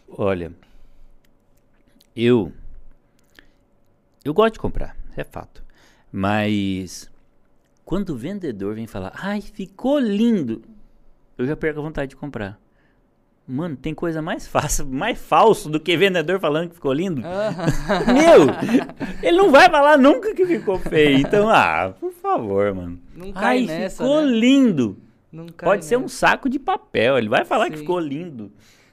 [0.06, 0.52] Olha,
[2.14, 2.52] eu.
[4.22, 5.64] Eu gosto de comprar, é fato.
[6.12, 7.10] Mas
[7.84, 10.62] quando o vendedor vem falar, ai, ficou lindo,
[11.38, 12.58] eu já perco a vontade de comprar.
[13.46, 17.20] Mano, tem coisa mais fácil, mais falso do que vendedor falando que ficou lindo?
[18.06, 18.46] Meu,
[19.22, 21.18] ele não vai falar nunca que ficou feio.
[21.18, 22.98] Então, ah, por favor, mano.
[23.14, 24.28] Não cai Ai, nessa, ficou né?
[24.32, 24.96] lindo.
[25.30, 26.14] Não cai Pode ser um nessa.
[26.16, 27.18] saco de papel.
[27.18, 27.82] Ele vai falar que Sim.
[27.82, 28.44] ficou lindo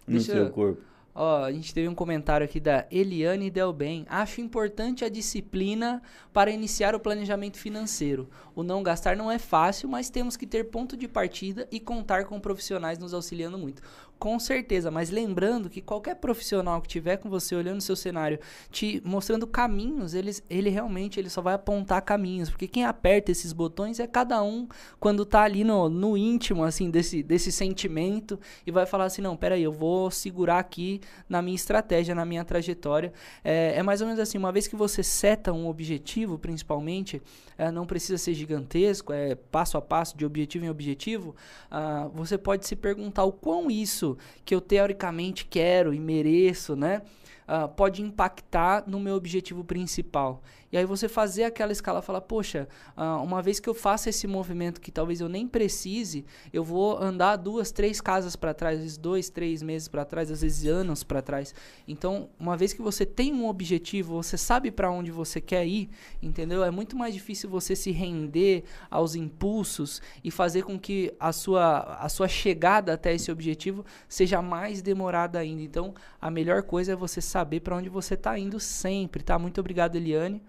[0.05, 0.81] no Deixa seu eu- corpo.
[1.13, 4.05] Ó, a gente teve um comentário aqui da Eliane Delbem.
[4.09, 6.01] Acho importante a disciplina
[6.31, 8.29] para iniciar o planejamento financeiro.
[8.55, 12.25] O não gastar não é fácil, mas temos que ter ponto de partida e contar
[12.25, 13.81] com profissionais nos auxiliando muito.
[14.21, 18.39] Com certeza, mas lembrando que qualquer profissional que tiver com você olhando o seu cenário,
[18.69, 23.51] te mostrando caminhos, eles, ele realmente ele só vai apontar caminhos, porque quem aperta esses
[23.51, 24.67] botões é cada um
[24.99, 29.35] quando tá ali no, no íntimo assim desse, desse sentimento e vai falar assim, não,
[29.35, 33.11] peraí, eu vou segurar aqui na minha estratégia, na minha trajetória.
[33.43, 37.19] É, é mais ou menos assim, uma vez que você seta um objetivo, principalmente,
[37.61, 41.35] é, não precisa ser gigantesco, é passo a passo, de objetivo em objetivo,
[41.71, 47.03] uh, você pode se perguntar o quão isso que eu teoricamente quero e mereço, né?
[47.47, 50.41] Uh, pode impactar no meu objetivo principal.
[50.71, 54.25] E aí você fazer aquela escala, falar, poxa, uh, uma vez que eu faça esse
[54.25, 58.83] movimento que talvez eu nem precise, eu vou andar duas, três casas para trás, às
[58.83, 61.53] vezes dois, três meses para trás, às vezes anos para trás.
[61.87, 65.89] Então, uma vez que você tem um objetivo, você sabe para onde você quer ir,
[66.21, 66.63] entendeu?
[66.63, 71.97] É muito mais difícil você se render aos impulsos e fazer com que a sua,
[71.99, 75.61] a sua chegada até esse objetivo seja mais demorada ainda.
[75.61, 79.37] Então, a melhor coisa é você saber para onde você está indo sempre, tá?
[79.37, 80.41] Muito obrigado, Eliane.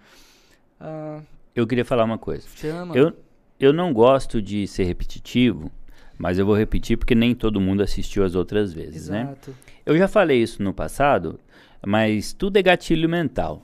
[0.82, 1.22] Uh,
[1.54, 2.46] eu queria falar uma coisa.
[2.56, 2.96] Chama.
[2.96, 3.12] Eu,
[3.60, 5.70] eu não gosto de ser repetitivo,
[6.18, 9.22] mas eu vou repetir porque nem todo mundo assistiu as outras vezes, né?
[9.22, 9.50] Exato.
[9.50, 9.56] né?
[9.86, 11.38] Eu já falei isso no passado,
[11.86, 13.62] mas tudo é gatilho mental.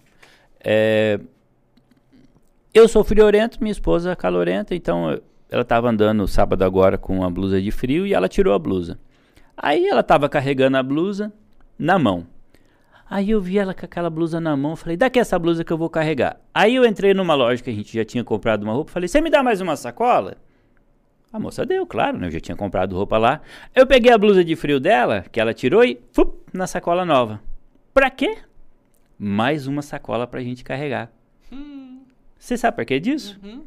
[0.60, 1.18] É,
[2.72, 7.30] eu sou friorento, minha esposa é calorenta, então ela estava andando sábado agora com uma
[7.30, 8.98] blusa de frio e ela tirou a blusa.
[9.56, 11.32] Aí ela estava carregando a blusa
[11.78, 12.26] na mão.
[13.10, 15.78] Aí eu vi ela com aquela blusa na mão, falei, daqui essa blusa que eu
[15.78, 16.38] vou carregar.
[16.52, 19.20] Aí eu entrei numa loja que a gente já tinha comprado uma roupa, falei, você
[19.20, 20.36] me dá mais uma sacola?
[21.32, 22.26] A moça deu, claro, né?
[22.26, 23.40] Eu já tinha comprado roupa lá.
[23.74, 27.40] Eu peguei a blusa de frio dela, que ela tirou, e fup, na sacola nova.
[27.92, 28.38] Pra quê?
[29.18, 31.10] Mais uma sacola pra gente carregar.
[31.52, 32.00] Hum.
[32.38, 32.56] Você hum.
[32.56, 33.38] sabe por que disso?
[33.42, 33.64] Uhum.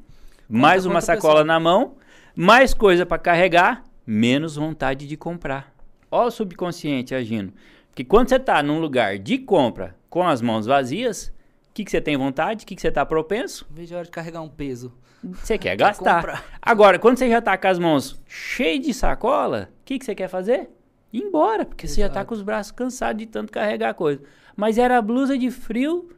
[0.50, 1.46] Mais uma sacola pessoa.
[1.46, 1.96] na mão,
[2.36, 5.74] mais coisa para carregar, menos vontade de comprar.
[6.10, 7.54] Ó o subconsciente agindo.
[7.94, 11.28] Que quando você está num lugar de compra com as mãos vazias,
[11.70, 12.64] o que, que você tem vontade?
[12.64, 13.66] O que, que você está propenso?
[13.70, 14.94] Veja a hora de carregar um peso.
[15.24, 16.44] Você quer gastar.
[16.62, 20.16] Agora, quando você já está com as mãos cheias de sacola, o que, que você
[20.16, 20.70] quer fazer?
[21.14, 21.96] Ir embora, porque Exato.
[21.96, 24.22] você já está com os braços cansados de tanto carregar coisa.
[24.56, 26.10] Mas era a blusa de frio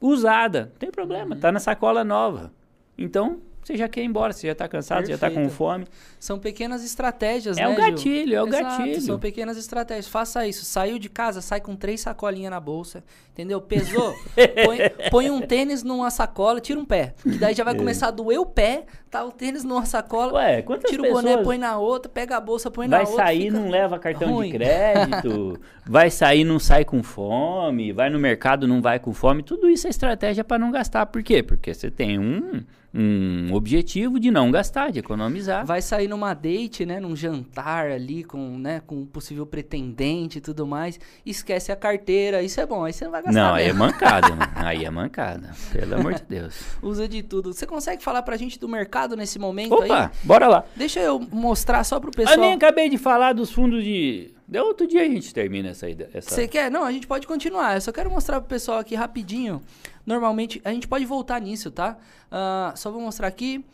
[0.00, 0.66] usada.
[0.72, 1.40] Não tem problema, uhum.
[1.40, 2.52] tá na sacola nova.
[2.96, 5.20] Então, você já quer ir embora, você já está cansado, Perfeito.
[5.20, 5.86] já está com fome.
[6.18, 8.38] São pequenas estratégias, é né, o gatilho, Gil?
[8.38, 9.00] é o Exato, gatilho.
[9.02, 10.08] São pequenas estratégias.
[10.08, 10.64] Faça isso.
[10.64, 13.60] Saiu de casa, sai com três sacolinhas na bolsa, entendeu?
[13.60, 14.14] Pesou,
[14.64, 17.14] põe, põe, um tênis numa sacola, tira um pé.
[17.22, 17.76] Que daí já vai é.
[17.76, 21.38] começar a doer o pé, tá o tênis numa sacola, Ué, quantas tira o boné,
[21.38, 23.24] põe na outra, pega a bolsa, põe vai na outra.
[23.24, 24.52] Vai sair, não leva cartão ruim.
[24.52, 29.42] de crédito, vai sair, não sai com fome, vai no mercado, não vai com fome.
[29.42, 31.06] Tudo isso é estratégia para não gastar.
[31.06, 31.42] Por quê?
[31.42, 35.64] Porque você tem um um objetivo de não gastar, de economizar.
[35.64, 40.40] Vai sair numa date, né, num jantar ali com, né, com um possível pretendente e
[40.40, 43.64] tudo mais, esquece a carteira, isso é bom, aí você não vai gastar Não, mesmo.
[43.64, 46.60] aí é mancada, aí é mancada, pelo amor de Deus.
[46.82, 47.52] Usa de tudo.
[47.52, 50.10] Você consegue falar pra gente do mercado nesse momento Opa, aí?
[50.22, 50.64] bora lá.
[50.76, 52.36] Deixa eu mostrar só pro pessoal.
[52.36, 54.30] Eu nem acabei de falar dos fundos de...
[54.46, 56.10] Deu outro dia a gente termina essa ideia.
[56.20, 56.70] Você quer?
[56.70, 57.76] Não, a gente pode continuar.
[57.76, 59.62] Eu só quero mostrar pro pessoal aqui rapidinho
[60.10, 61.96] Normalmente, a gente pode voltar nisso, tá?
[62.26, 63.64] Uh, só vou mostrar aqui.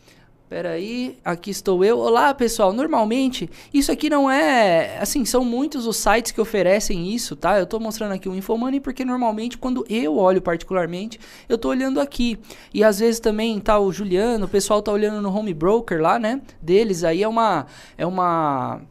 [0.49, 1.99] Pera aí, aqui estou eu.
[1.99, 2.73] Olá, pessoal.
[2.73, 4.97] Normalmente, isso aqui não é.
[5.01, 7.59] Assim, são muitos os sites que oferecem isso, tá?
[7.59, 11.19] Eu estou mostrando aqui o Infomoney porque normalmente, quando eu olho particularmente,
[11.49, 12.39] eu estou olhando aqui.
[12.73, 16.17] E às vezes também tá o Juliano, o pessoal tá olhando no home broker lá,
[16.17, 16.41] né?
[16.63, 17.03] Deles.
[17.03, 17.67] Aí é uma.
[17.99, 18.83] É uma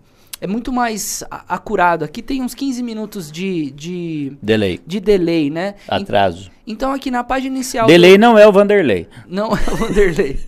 [0.46, 2.06] é muito mais acurado.
[2.06, 4.80] Aqui tem uns 15 minutos de, de delay.
[4.86, 5.74] De delay, né?
[5.88, 6.52] Atraso.
[6.68, 7.86] Então aqui na página inicial.
[7.86, 8.22] Delay do...
[8.22, 9.08] não é o Vanderlei.
[9.28, 10.40] Não é o Vanderlei.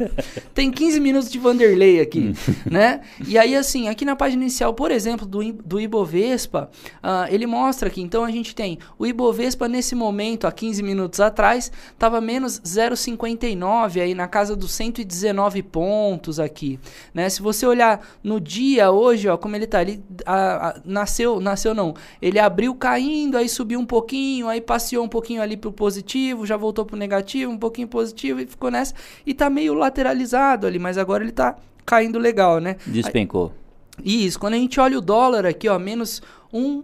[0.53, 2.53] Tem 15 minutos de Vanderlei aqui, hum.
[2.69, 3.01] né?
[3.27, 6.71] E aí, assim, aqui na página inicial, por exemplo, do, do Ibovespa,
[7.03, 11.19] uh, ele mostra que então a gente tem o Ibovespa nesse momento, há 15 minutos
[11.19, 16.79] atrás, estava menos 0,59 aí na casa dos 119 pontos aqui,
[17.13, 17.29] né?
[17.29, 21.73] Se você olhar no dia hoje, ó, como ele tá ali, a, a, nasceu, nasceu
[21.73, 25.97] não, ele abriu caindo, aí subiu um pouquinho, aí passeou um pouquinho ali pro positivo
[25.97, 28.93] positivo, já voltou pro negativo, um pouquinho positivo e ficou nessa.
[29.25, 32.75] E tá meio lateralizado ali, mas agora ele tá caindo legal, né?
[32.85, 33.53] Despencou.
[33.97, 36.21] Aí, isso, quando a gente olha o dólar aqui, ó, menos
[36.53, 36.83] 1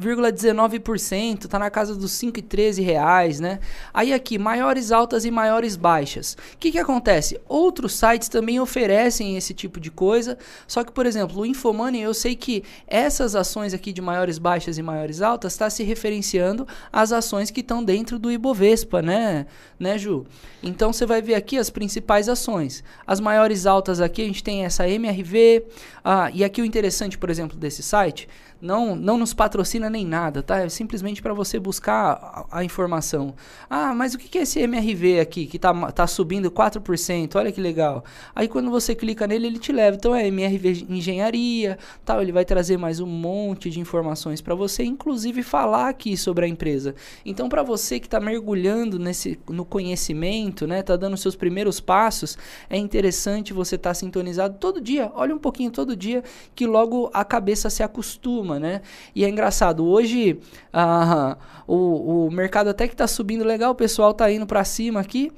[0.00, 3.60] 0,19%, tá na casa dos 5,13 reais, né?
[3.92, 6.36] Aí aqui, maiores altas e maiores baixas.
[6.54, 7.38] O que que acontece?
[7.48, 12.14] Outros sites também oferecem esse tipo de coisa, só que, por exemplo, o Infomoney, eu
[12.14, 17.12] sei que essas ações aqui de maiores baixas e maiores altas está se referenciando às
[17.12, 19.46] ações que estão dentro do Ibovespa, né?
[19.78, 20.26] Né, Ju?
[20.62, 22.84] Então você vai ver aqui as principais ações.
[23.06, 25.64] As maiores altas aqui, a gente tem essa MRV,
[26.04, 28.28] ah, e aqui o interessante, por exemplo, desse site,
[28.60, 30.58] não, não nos patrocina nem nada, tá?
[30.58, 33.34] É simplesmente para você buscar a, a, informação.
[33.68, 37.36] Ah, mas o que é esse MRV aqui que tá, tá subindo 4%?
[37.36, 38.04] Olha que legal.
[38.34, 39.96] Aí quando você clica nele, ele te leva.
[39.96, 42.20] Então é MRV Engenharia, tal.
[42.20, 46.48] Ele vai trazer mais um monte de informações para você, inclusive falar aqui sobre a
[46.48, 46.94] empresa.
[47.24, 52.36] Então para você que está mergulhando nesse no conhecimento, né, tá dando seus primeiros passos,
[52.68, 55.10] é interessante você estar tá sintonizado todo dia.
[55.14, 56.22] Olha um pouquinho todo dia
[56.54, 58.82] que logo a cabeça se acostuma né?
[59.14, 60.38] E é engraçado, hoje
[60.74, 61.36] uh,
[61.66, 65.30] o, o mercado até que está subindo legal, o pessoal está indo para cima aqui,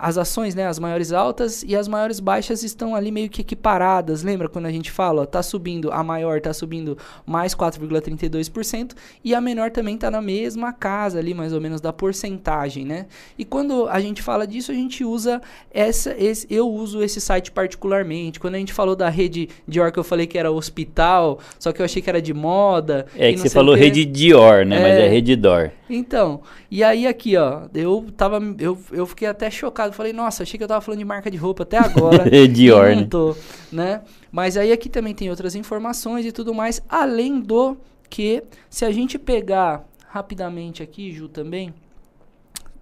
[0.00, 4.22] as ações, né, as maiores altas e as maiores baixas estão ali meio que equiparadas.
[4.22, 8.92] Lembra quando a gente fala, ó, tá subindo, a maior tá subindo mais 4,32%
[9.24, 13.06] e a menor também tá na mesma casa ali, mais ou menos da porcentagem, né?
[13.36, 17.50] E quando a gente fala disso, a gente usa essa esse, eu uso esse site
[17.50, 18.38] particularmente.
[18.38, 21.80] Quando a gente falou da rede Dior que eu falei que era hospital, só que
[21.80, 23.06] eu achei que era de moda.
[23.16, 24.76] É que você falou rede Dior, né?
[24.76, 25.72] É, Mas é rede Dor.
[25.90, 29.71] Então, e aí aqui, ó, eu tava eu, eu fiquei até chocado.
[29.92, 32.28] Falei, nossa, achei que eu tava falando de marca de roupa até agora.
[32.48, 33.06] Dior, né?
[33.08, 33.36] Tô,
[33.70, 34.02] né?
[34.30, 37.76] Mas aí aqui também tem outras informações e tudo mais, além do
[38.08, 41.72] que se a gente pegar rapidamente aqui, Ju, também,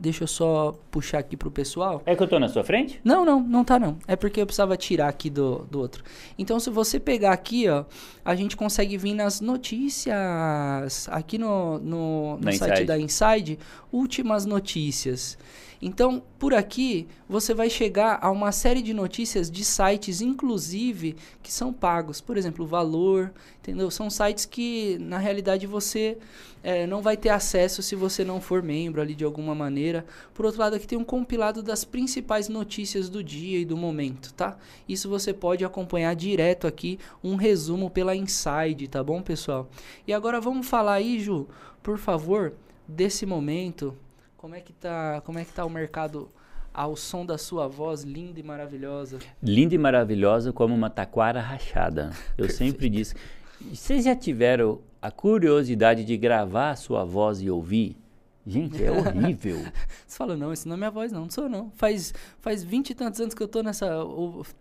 [0.01, 2.01] Deixa eu só puxar aqui pro pessoal.
[2.07, 2.99] É que eu tô na sua frente?
[3.05, 3.99] Não, não, não tá não.
[4.09, 6.03] É porque eu precisava tirar aqui do, do outro.
[6.38, 7.84] Então, se você pegar aqui, ó,
[8.24, 11.07] a gente consegue vir nas notícias.
[11.11, 12.84] Aqui no, no, no site Inside.
[12.86, 13.59] da Inside,
[13.93, 15.36] últimas notícias.
[15.83, 21.51] Então, por aqui, você vai chegar a uma série de notícias de sites, inclusive, que
[21.51, 22.20] são pagos.
[22.20, 23.91] Por exemplo, o Valor, entendeu?
[23.91, 26.18] São sites que, na realidade, você
[26.62, 30.05] é, não vai ter acesso se você não for membro ali de alguma maneira.
[30.35, 34.35] Por outro lado, aqui tem um compilado das principais notícias do dia e do momento,
[34.35, 34.59] tá?
[34.87, 39.70] Isso você pode acompanhar direto aqui, um resumo pela Inside, tá bom, pessoal?
[40.07, 41.49] E agora vamos falar aí, Ju,
[41.83, 42.53] por favor,
[42.87, 43.97] desse momento
[44.41, 46.26] como é que tá, como é que tá o mercado
[46.72, 49.18] ao som da sua voz linda e maravilhosa?
[49.43, 52.09] Linda e maravilhosa como uma taquara rachada.
[52.38, 53.14] Eu sempre disse.
[53.61, 57.99] Vocês já tiveram a curiosidade de gravar a sua voz e ouvir?
[58.47, 59.59] Gente, é horrível.
[60.09, 61.70] Você fala, não, isso não é minha voz, não, não sou não.
[61.72, 63.86] Faz faz vinte e tantos anos que eu tô nessa.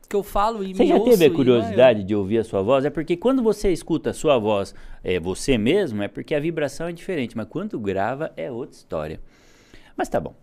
[0.10, 2.62] que eu falo e você me Você já teve a curiosidade de ouvir a sua
[2.62, 2.84] voz?
[2.84, 6.90] É porque quando você escuta a sua voz, é, você mesmo, é porque a vibração
[6.90, 9.22] é diferente, mas quando grava é outra história.
[10.00, 10.34] Mas tá bom.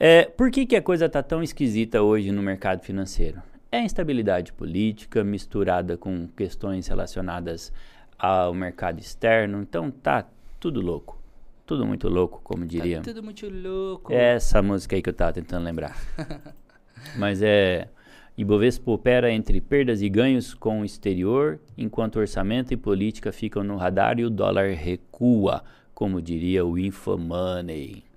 [0.00, 3.42] É, por que, que a coisa tá tão esquisita hoje no mercado financeiro?
[3.70, 7.70] É a instabilidade política misturada com questões relacionadas
[8.18, 9.60] ao mercado externo.
[9.60, 10.26] Então tá
[10.58, 11.20] tudo louco.
[11.66, 12.96] Tudo muito louco, como diria.
[12.96, 14.10] Tá tudo muito louco.
[14.10, 15.94] É essa música aí que eu tava tentando lembrar.
[17.18, 17.90] Mas é.
[18.38, 23.76] Ibovespa opera entre perdas e ganhos com o exterior, enquanto orçamento e política ficam no
[23.76, 25.62] radar e o dólar recua,
[25.94, 28.13] como diria o Infomoney.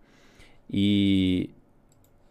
[0.69, 1.49] E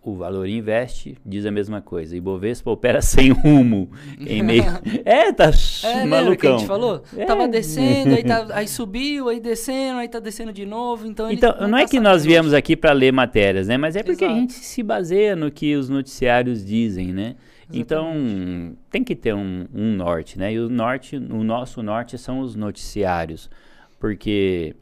[0.07, 2.17] o Valor Investe diz a mesma coisa.
[2.17, 3.91] Ibovespa opera sem rumo.
[4.21, 4.63] Em meio...
[5.05, 5.51] é, tá
[5.83, 6.55] é, malucão.
[6.55, 7.03] a gente falou?
[7.17, 7.25] É.
[7.25, 11.09] Tava descendo, aí, tá, aí subiu, aí descendo, aí tá descendo de novo.
[11.09, 13.77] Então, então não, não é tá que nós viemos aqui para ler matérias, né?
[13.77, 14.39] Mas é porque Exato.
[14.39, 17.35] a gente se baseia no que os noticiários dizem, né?
[17.69, 17.81] Exatamente.
[17.81, 20.53] Então, tem que ter um, um norte, né?
[20.53, 23.51] E o norte, o nosso norte são os noticiários.
[23.99, 24.77] Porque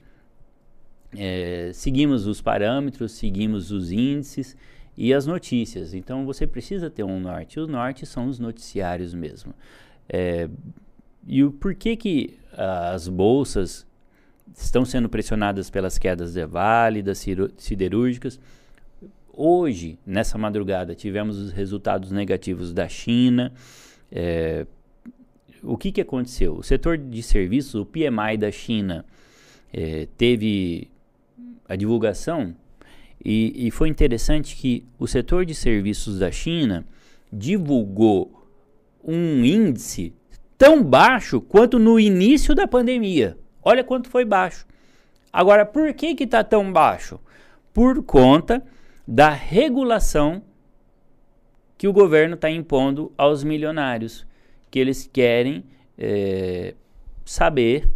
[1.16, 4.56] é, seguimos os parâmetros, seguimos os índices
[4.96, 5.94] e as notícias.
[5.94, 7.58] Então você precisa ter um norte.
[7.60, 9.54] O norte são os noticiários mesmo.
[10.08, 10.48] É,
[11.26, 13.86] e o porquê que as bolsas
[14.56, 17.24] estão sendo pressionadas pelas quedas de Vale, das
[17.56, 18.38] siderúrgicas?
[19.32, 23.52] Hoje, nessa madrugada, tivemos os resultados negativos da China.
[24.12, 24.66] É,
[25.62, 26.56] o que, que aconteceu?
[26.56, 29.04] O setor de serviços, o PMI da China,
[29.72, 30.88] é, teve
[31.68, 32.54] a divulgação
[33.24, 36.86] e, e foi interessante que o setor de serviços da China
[37.32, 38.48] divulgou
[39.02, 40.14] um índice
[40.58, 43.38] tão baixo quanto no início da pandemia.
[43.62, 44.66] Olha quanto foi baixo.
[45.32, 47.18] Agora, por que que está tão baixo?
[47.72, 48.62] Por conta
[49.06, 50.42] da regulação
[51.76, 54.26] que o governo está impondo aos milionários,
[54.70, 55.64] que eles querem
[55.98, 56.74] é,
[57.24, 57.90] saber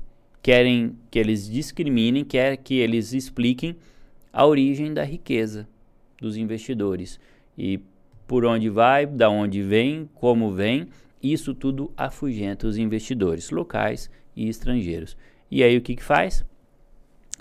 [0.48, 3.76] querem que eles discriminem, quer que eles expliquem
[4.32, 5.68] a origem da riqueza
[6.18, 7.20] dos investidores
[7.58, 7.78] e
[8.26, 10.88] por onde vai, da onde vem, como vem,
[11.22, 15.18] isso tudo afugenta os investidores locais e estrangeiros.
[15.50, 16.42] E aí o que, que faz?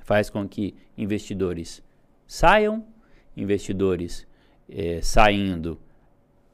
[0.03, 1.81] Faz com que investidores
[2.27, 2.85] saiam,
[3.37, 4.27] investidores
[4.67, 5.79] eh, saindo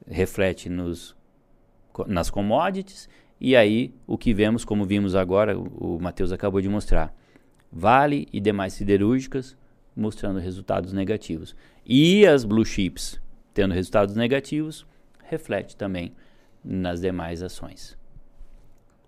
[0.06, 1.16] reflete nos,
[2.06, 3.08] nas commodities,
[3.50, 7.14] e aí o que vemos, como vimos agora, o, Matheus acabou de mostrar,
[7.70, 9.56] Vale e demais siderúrgicas
[9.96, 11.54] mostrando resultados negativos.
[11.84, 13.20] E as blue chips
[13.52, 14.84] tendo resultados negativos,
[15.22, 16.12] reflete também
[16.64, 17.96] nas demais ações.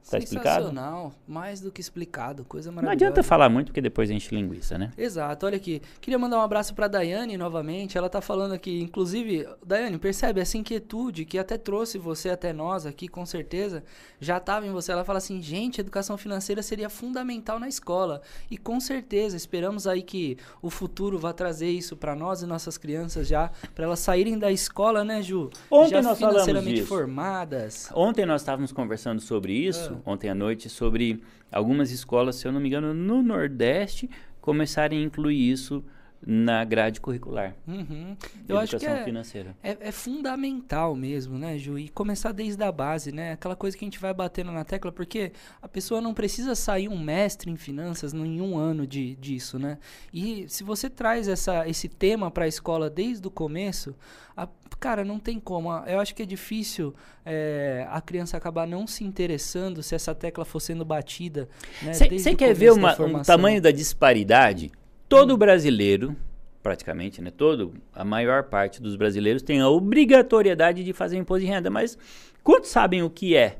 [0.09, 1.15] Tá Sensacional, explicado?
[1.27, 2.87] mais do que explicado, coisa maravilhosa.
[2.87, 4.93] Não adianta falar muito porque depois a gente linguiça, né?
[4.97, 5.83] Exato, olha aqui.
[6.01, 7.99] Queria mandar um abraço para Daiane novamente.
[7.99, 12.87] Ela tá falando aqui, inclusive, Daiane, percebe essa inquietude que até trouxe você até nós
[12.87, 13.83] aqui, com certeza,
[14.21, 14.93] já estava em você.
[14.93, 18.23] Ela fala assim: "Gente, educação financeira seria fundamental na escola".
[18.49, 22.79] E com certeza, esperamos aí que o futuro vá trazer isso para nós e nossas
[22.79, 25.51] crianças já, para elas saírem da escola, né, Ju?
[25.69, 27.91] Ontem já nós financeiramente falamos formadas.
[27.93, 29.96] Ontem nós estávamos conversando sobre isso.
[30.05, 35.03] Ontem à noite sobre algumas escolas, se eu não me engano, no Nordeste, começarem a
[35.03, 35.85] incluir isso
[36.25, 37.55] na grade curricular.
[37.67, 38.17] Uhum.
[38.49, 39.57] Eu acho que é, financeira.
[39.63, 41.79] É, é, fundamental mesmo, né, Ju?
[41.79, 43.33] E começar desde a base, né?
[43.33, 46.89] Aquela coisa que a gente vai batendo na tecla, porque a pessoa não precisa sair
[46.89, 49.79] um mestre em finanças em um ano de, disso, né?
[50.13, 53.95] E se você traz essa, esse tema para a escola desde o começo,
[54.37, 55.71] a, cara, não tem como.
[55.87, 60.45] Eu acho que é difícil é, a criança acabar não se interessando se essa tecla
[60.45, 61.49] for sendo batida.
[61.83, 64.71] Você né, quer ver uma, um tamanho da disparidade?
[65.09, 65.39] Todo hum.
[65.39, 66.17] brasileiro,
[66.63, 67.31] praticamente, né?
[67.31, 71.97] Todo, a maior parte dos brasileiros tem a obrigatoriedade de fazer imposto de renda, mas
[72.43, 73.59] quantos sabem o que é?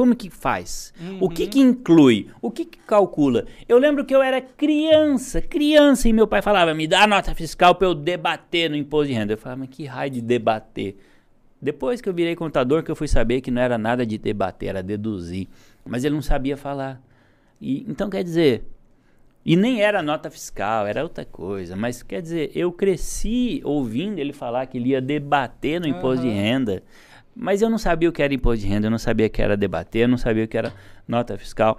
[0.00, 0.94] Como que faz?
[0.98, 1.18] Uhum.
[1.20, 2.30] O que que inclui?
[2.40, 3.44] O que que calcula?
[3.68, 7.34] Eu lembro que eu era criança, criança, e meu pai falava, me dá a nota
[7.34, 9.34] fiscal para eu debater no imposto de renda.
[9.34, 10.96] Eu falava, mas que raio de debater?
[11.60, 14.70] Depois que eu virei contador, que eu fui saber que não era nada de debater,
[14.70, 15.48] era deduzir.
[15.84, 16.98] Mas ele não sabia falar.
[17.60, 18.64] E, então, quer dizer,
[19.44, 21.76] e nem era nota fiscal, era outra coisa.
[21.76, 26.30] Mas quer dizer, eu cresci ouvindo ele falar que ele ia debater no imposto uhum.
[26.30, 26.82] de renda.
[27.34, 29.40] Mas eu não sabia o que era imposto de renda, eu não sabia o que
[29.40, 30.72] era debater, eu não sabia o que era
[31.06, 31.78] nota fiscal.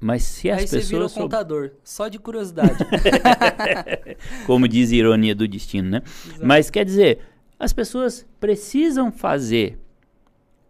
[0.00, 0.84] Mas se as Aí pessoas.
[0.84, 1.24] Você virou soub...
[1.24, 2.76] contador, só de curiosidade.
[4.46, 6.02] Como diz ironia do destino, né?
[6.26, 6.46] Exato.
[6.46, 7.20] Mas quer dizer,
[7.58, 9.78] as pessoas precisam fazer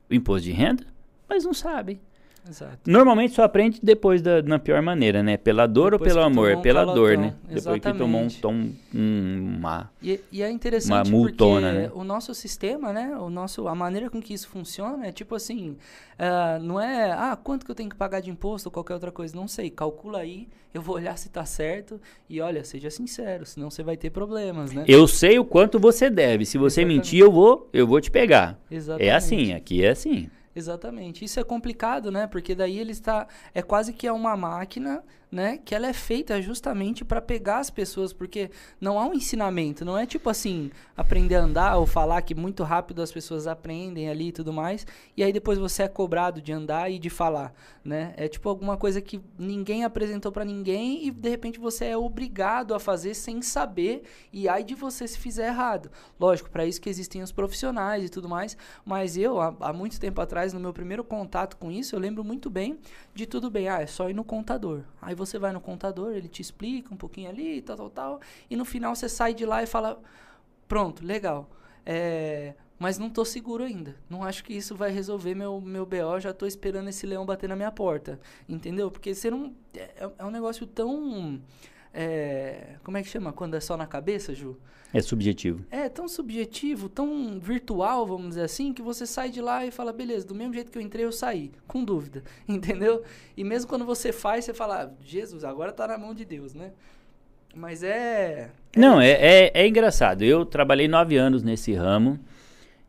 [0.09, 0.85] o imposto de renda,
[1.29, 2.01] mas não sabem.
[2.49, 2.91] Exato.
[2.91, 5.37] Normalmente só aprende depois da na pior maneira, né?
[5.37, 6.57] Pela dor depois ou pelo amor?
[6.57, 7.35] Um pela dor, né?
[7.51, 7.55] Exatamente.
[7.55, 11.91] Depois que tomou um tom, um, uma e, e, é interessante uma multona, porque né?
[11.95, 13.17] o nosso sistema, né?
[13.17, 17.37] O nosso, a maneira com que isso funciona é tipo assim, uh, não é, ah,
[17.43, 20.19] quanto que eu tenho que pagar de imposto ou qualquer outra coisa, não sei, calcula
[20.19, 24.11] aí, eu vou olhar se tá certo e olha, seja sincero, senão você vai ter
[24.11, 24.85] problemas, né?
[24.87, 26.97] Eu sei o quanto você deve, se você Exatamente.
[26.99, 28.59] mentir eu vou, eu vou te pegar.
[28.71, 29.09] Exatamente.
[29.09, 30.29] É assim, aqui é assim.
[30.57, 31.23] Exatamente.
[31.23, 32.27] Isso é complicado, né?
[32.27, 33.29] Porque daí ele está.
[33.55, 35.59] É quase que é uma máquina né?
[35.65, 38.51] Que ela é feita justamente para pegar as pessoas, porque
[38.81, 42.63] não há um ensinamento, não é tipo assim, aprender a andar ou falar que muito
[42.63, 46.53] rápido as pessoas aprendem ali e tudo mais, e aí depois você é cobrado de
[46.53, 47.53] andar e de falar,
[47.85, 48.15] né?
[48.17, 52.75] É tipo alguma coisa que ninguém apresentou para ninguém e de repente você é obrigado
[52.75, 54.03] a fazer sem saber
[54.33, 55.91] e aí de você se fizer errado.
[56.19, 59.99] Lógico, para isso que existem os profissionais e tudo mais, mas eu há, há muito
[59.99, 62.79] tempo atrás, no meu primeiro contato com isso, eu lembro muito bem
[63.15, 64.83] de tudo bem, ah, é só ir no contador.
[65.01, 68.21] Aí você vai no contador, ele te explica um pouquinho ali, tal, tal, tal.
[68.49, 70.01] E no final você sai de lá e fala:
[70.69, 71.49] pronto, legal.
[71.85, 73.97] É, mas não tô seguro ainda.
[74.09, 76.21] Não acho que isso vai resolver meu, meu BO.
[76.21, 78.21] Já tô esperando esse leão bater na minha porta.
[78.49, 78.91] Entendeu?
[78.91, 79.55] Porque você não.
[79.75, 81.41] É, é um negócio tão.
[81.99, 84.59] É, como é que chama quando é só na cabeça, Ju?
[84.93, 85.65] É subjetivo.
[85.71, 89.95] É tão subjetivo, tão virtual, vamos dizer assim, que você sai de lá e fala,
[89.95, 93.03] beleza, do mesmo jeito que eu entrei, eu saí, com dúvida, entendeu?
[93.35, 96.53] E mesmo quando você faz, você fala, ah, Jesus, agora tá na mão de Deus,
[96.53, 96.73] né?
[97.55, 98.51] Mas é.
[98.75, 100.23] é Não, é, é, é, engraçado.
[100.23, 102.21] Eu trabalhei nove anos nesse ramo.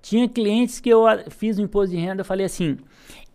[0.01, 2.77] Tinha clientes que eu fiz o imposto de renda, eu falei assim: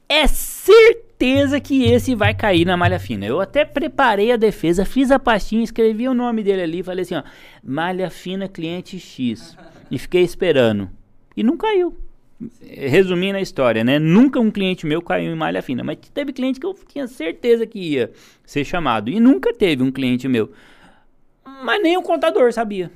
[0.07, 1.12] é certeza
[1.61, 3.25] que esse vai cair na malha fina.
[3.25, 7.14] Eu até preparei a defesa, fiz a pastinha, escrevi o nome dele ali, falei assim,
[7.14, 7.23] ó,
[7.62, 9.57] malha fina cliente X.
[9.91, 10.91] E fiquei esperando.
[11.37, 11.97] E não caiu.
[12.61, 14.01] Resumindo a história, né?
[14.01, 17.66] Nunca um cliente meu caiu em malha fina, mas teve cliente que eu tinha certeza
[17.66, 18.11] que ia
[18.45, 19.09] ser chamado.
[19.09, 20.51] E nunca teve um cliente meu.
[21.62, 22.91] Mas nem o contador sabia.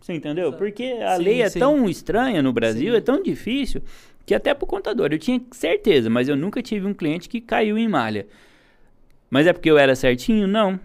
[0.00, 0.52] Você entendeu?
[0.52, 1.58] Porque a sim, lei é sim.
[1.58, 2.98] tão estranha no Brasil, sim.
[2.98, 3.82] é tão difícil
[4.30, 7.76] que até pro contador eu tinha certeza, mas eu nunca tive um cliente que caiu
[7.76, 8.28] em malha.
[9.28, 10.46] Mas é porque eu era certinho?
[10.46, 10.78] Não.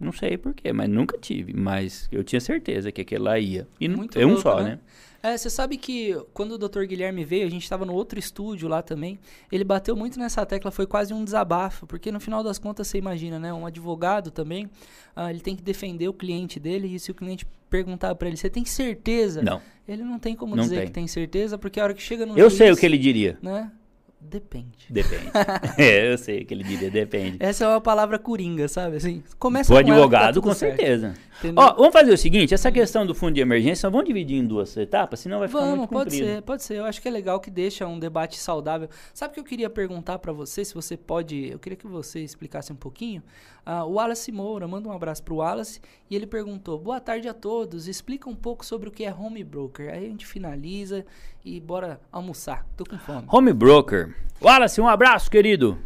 [0.00, 1.52] Não sei porquê, mas nunca tive.
[1.52, 3.68] Mas eu tinha certeza que aquele lá ia.
[3.78, 4.70] E Muito é um louco, só, né?
[4.70, 4.78] né?
[5.26, 6.84] É, você sabe que quando o Dr.
[6.84, 9.18] Guilherme veio, a gente estava no outro estúdio lá também.
[9.50, 12.98] Ele bateu muito nessa tecla, foi quase um desabafo, porque no final das contas você
[12.98, 13.52] imagina, né?
[13.52, 14.70] Um advogado também,
[15.16, 18.36] ah, ele tem que defender o cliente dele e se o cliente perguntar para ele,
[18.36, 19.42] você tem certeza?
[19.42, 19.60] Não.
[19.88, 20.86] Ele não tem como Não dizer tem.
[20.86, 22.98] que tem certeza, porque a hora que chega no Eu sei o juiz, que ele
[22.98, 23.38] diria.
[23.42, 23.70] né?
[24.18, 24.86] Depende.
[24.90, 25.30] Depende.
[25.78, 27.36] é, eu sei que ele diria, depende.
[27.38, 28.96] Essa é uma palavra coringa, sabe?
[28.96, 31.14] Assim, começa O com ela tá advogado, tudo com certo, certeza.
[31.38, 31.62] entendeu?
[31.62, 34.76] Ó, vamos fazer o seguinte, essa questão do fundo de emergência, vamos dividir em duas
[34.76, 36.26] etapas, senão vai ficar Vamos, muito pode comprido.
[36.34, 36.74] ser, pode ser.
[36.78, 38.88] Eu acho que é legal que deixa um debate saudável.
[39.14, 42.20] Sabe o que eu queria perguntar pra você, se você pode, eu queria que você
[42.20, 43.22] explicasse um pouquinho.
[43.64, 47.34] Ah, o Wallace Moura, manda um abraço pro Wallace, e ele perguntou: "Boa tarde a
[47.34, 49.92] todos, explica um pouco sobre o que é home broker".
[49.92, 51.04] Aí a gente finaliza
[51.44, 52.64] e bora almoçar.
[52.76, 53.26] Tô com fome.
[53.30, 54.05] Home broker.
[54.40, 55.78] Wallace, um abraço, querido.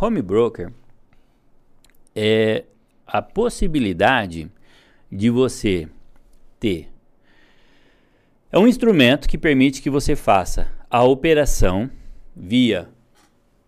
[0.00, 0.72] Home broker
[2.14, 2.64] é
[3.06, 4.50] a possibilidade
[5.10, 5.88] de você
[6.58, 6.88] ter.
[8.50, 11.90] É um instrumento que permite que você faça a operação
[12.34, 12.88] via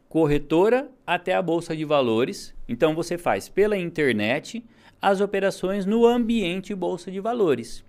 [0.08, 2.54] corretora até a bolsa de valores.
[2.68, 4.64] Então você faz pela internet
[5.00, 7.84] as operações no ambiente bolsa de valores.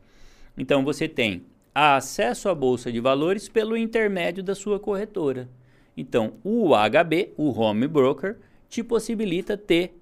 [0.57, 1.45] Então você tem
[1.79, 5.47] acesso à bolsa de valores pelo intermédio da sua corretora.
[5.95, 9.95] Então o HB, o home broker, te possibilita ter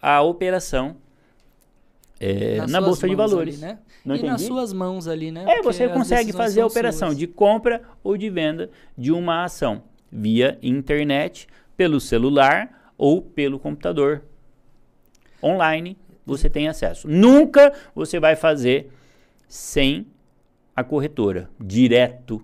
[0.00, 0.96] a operação
[2.20, 3.62] é, Nas na bolsa de valores.
[3.62, 3.78] ali, né?
[4.04, 4.44] Não e nas entendi?
[4.44, 5.42] suas mãos ali, né?
[5.42, 7.18] É, Porque você consegue fazer a operação suas.
[7.18, 14.22] de compra ou de venda de uma ação via internet, pelo celular ou pelo computador.
[15.42, 17.08] Online você tem acesso.
[17.08, 18.92] Nunca você vai fazer
[19.48, 20.06] sem
[20.74, 22.42] a corretora, direto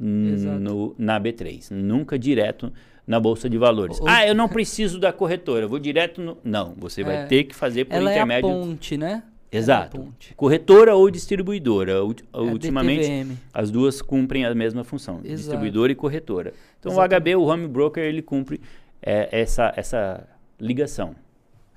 [0.00, 0.58] Exato.
[0.58, 1.70] no, na B3.
[1.70, 2.72] Nunca direto
[3.06, 4.00] na bolsa de valores.
[4.00, 6.38] Ou- Ah, eu não preciso da corretora, vou direto no.
[6.42, 7.04] Não, você É.
[7.04, 8.48] vai ter que fazer por Ela é a intermédio.
[8.50, 9.22] ponte, né?
[9.52, 9.96] Exato.
[9.96, 10.34] É a ponte.
[10.34, 12.02] Corretora ou distribuidora.
[12.04, 13.36] Ulti- É Ultimamente, DTVM.
[13.52, 15.36] as duas cumprem a mesma função, Exato.
[15.36, 16.52] distribuidora e corretora.
[16.80, 17.14] Então Exatamente.
[17.14, 18.60] o HB, o home broker, ele cumpre
[19.06, 20.26] é, essa, essa
[20.58, 21.14] ligação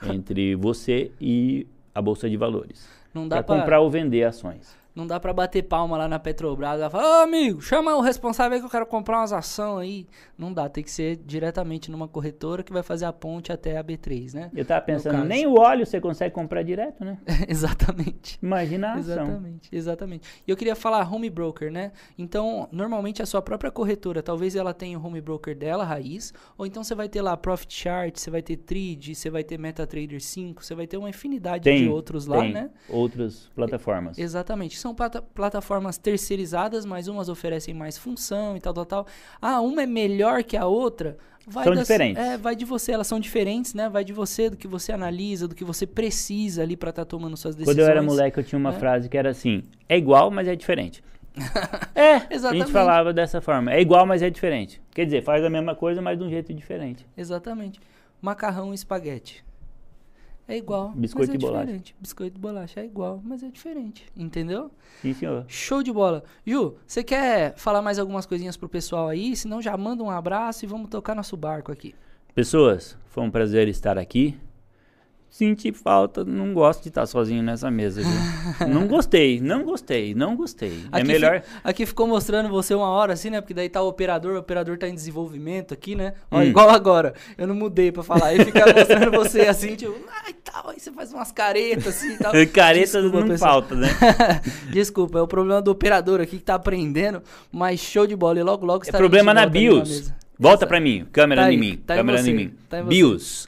[0.10, 2.88] entre você e a bolsa de valores.
[3.14, 4.76] Não dá Para pra, comprar ou vender ações.
[4.98, 6.80] Não dá pra bater palma lá na Petrobras.
[6.80, 10.08] Ela fala, ô amigo, chama o responsável aí que eu quero comprar umas ações aí.
[10.36, 13.84] Não dá, tem que ser diretamente numa corretora que vai fazer a ponte até a
[13.84, 14.50] B3, né?
[14.56, 17.20] Eu estava pensando, nem o óleo você consegue comprar direto, né?
[17.48, 18.40] exatamente.
[18.42, 19.14] Imagina a ação.
[19.14, 20.28] Exatamente, exatamente.
[20.48, 21.92] E eu queria falar home broker, né?
[22.18, 26.66] Então, normalmente a sua própria corretora, talvez ela tenha o home broker dela, raiz, ou
[26.66, 30.20] então você vai ter lá Profit Chart, você vai ter Trade, você vai ter MetaTrader
[30.20, 32.72] 5, você vai ter uma infinidade Tem, de outros lá, né?
[32.90, 34.18] outras plataformas.
[34.18, 34.76] Exatamente.
[34.87, 39.08] São plata- plataformas terceirizadas, mas umas oferecem mais função e tal, tal, tal.
[39.42, 41.18] Ah, uma é melhor que a outra.
[41.50, 42.22] Vai São das- diferentes.
[42.22, 42.92] É, vai de você.
[42.92, 43.88] Elas são diferentes, né?
[43.88, 47.38] Vai de você, do que você analisa, do que você precisa ali pra estar tomando
[47.38, 47.74] suas decisões.
[47.76, 48.80] Quando eu era moleque, eu tinha uma né?
[48.80, 51.02] frase que era assim: é igual, mas é diferente.
[51.96, 52.64] é, a Exatamente.
[52.66, 54.82] gente falava dessa forma: é igual, mas é diferente.
[54.92, 57.06] Quer dizer, faz a mesma coisa, mas de um jeito diferente.
[57.16, 57.80] Exatamente.
[58.22, 59.46] Macarrão e espaguete.
[60.48, 60.94] É igual.
[60.96, 61.66] Biscoito mas é e bolacha.
[61.66, 61.96] diferente.
[62.00, 64.06] Biscoito e bolacha é igual, mas é diferente.
[64.16, 64.72] Entendeu?
[65.02, 65.46] Sim, senhor.
[65.48, 66.24] Show de bola.
[66.46, 69.36] Ju, você quer falar mais algumas coisinhas pro pessoal aí?
[69.36, 71.94] Senão já manda um abraço e vamos tocar nosso barco aqui.
[72.34, 74.38] Pessoas, foi um prazer estar aqui.
[75.38, 78.12] Senti falta, não gosto de estar sozinho nessa mesa, viu?
[78.68, 80.84] não gostei, não gostei, não gostei.
[80.92, 81.42] é Aqui melhor.
[81.42, 83.40] fi- aqui ficou mostrando você uma hora assim, né?
[83.40, 86.14] Porque daí tá o operador, o operador tá em desenvolvimento aqui, né?
[86.32, 86.44] Ó, Hum.
[86.44, 87.14] igual agora.
[87.38, 88.30] Eu não mudei pra falar.
[88.30, 89.94] Aí fica mostrando você assim, tipo,
[90.26, 90.72] ai tal.
[90.72, 92.32] Aí você faz umas caretas assim e tal.
[92.52, 93.52] Careta Desculpa, não pessoal.
[93.62, 93.90] falta, né?
[94.74, 97.22] Desculpa, é o problema do operador aqui que tá aprendendo,
[97.52, 98.40] mas show de bola.
[98.40, 100.12] E logo, logo É estaremos problema na BIOS.
[100.40, 102.52] Volta pra mim, câmera Tá em mim, tá em câmera você, em mim.
[102.70, 102.90] tá em você.
[102.90, 103.47] BIOS.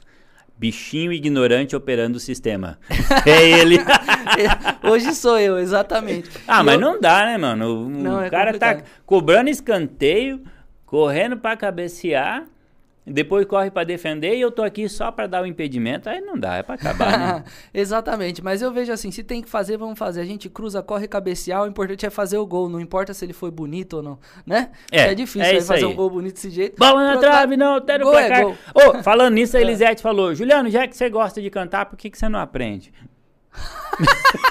[0.60, 2.78] Bichinho ignorante operando o sistema.
[3.26, 3.78] É ele.
[4.88, 6.28] Hoje sou eu, exatamente.
[6.46, 7.86] ah, E mas eu- não dá, né, mano?
[7.86, 9.02] O, Não, o é cara tá complicado.
[9.06, 10.42] cobrando escanteio,
[10.84, 12.44] correndo pra cabecear,
[13.06, 16.08] depois corre pra defender e eu tô aqui só pra dar o impedimento.
[16.08, 17.44] Aí não dá, é pra acabar, né?
[17.72, 20.20] Exatamente, mas eu vejo assim, se tem que fazer, vamos fazer.
[20.20, 23.32] A gente cruza, corre, cabecear, o importante é fazer o gol, não importa se ele
[23.32, 24.70] foi bonito ou não, né?
[24.92, 25.92] É, é difícil é fazer aí.
[25.92, 26.78] um gol bonito desse jeito.
[26.78, 28.42] Bola na trave, não, lado, tá no é placar.
[28.42, 28.56] gol.
[28.74, 29.62] Ô, falando nisso, a É.
[29.62, 32.92] Elisete falou, Juliano, já que você gosta de cantar, por que, que você não aprende?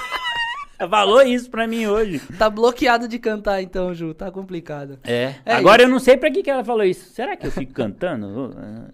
[0.87, 2.19] Falou isso pra mim hoje.
[2.37, 4.97] Tá bloqueado de cantar então, Ju, tá complicado.
[5.03, 5.35] É.
[5.45, 5.89] É Agora isso.
[5.89, 7.11] eu não sei pra que, que ela falou isso.
[7.13, 8.25] Será que eu fico cantando?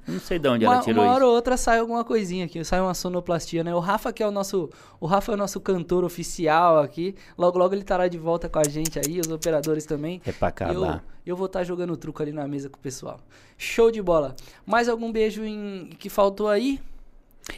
[0.08, 1.28] Eu Não sei de onde ela Uma, tirou uma hora isso.
[1.30, 3.74] ou outra sai alguma coisinha aqui, sai uma sonoplastia, né?
[3.76, 4.70] O Rafa que é o nosso,
[5.00, 7.14] o Rafa é o nosso cantor oficial aqui.
[7.38, 10.22] Logo logo ele estará de volta com a gente aí, os operadores também.
[10.26, 10.50] É pra Eu,
[10.84, 11.04] acabar.
[11.26, 13.20] eu vou estar jogando truco ali na mesa com o pessoal.
[13.58, 14.36] Show de bola.
[14.66, 16.80] Mais algum beijo em, que faltou aí?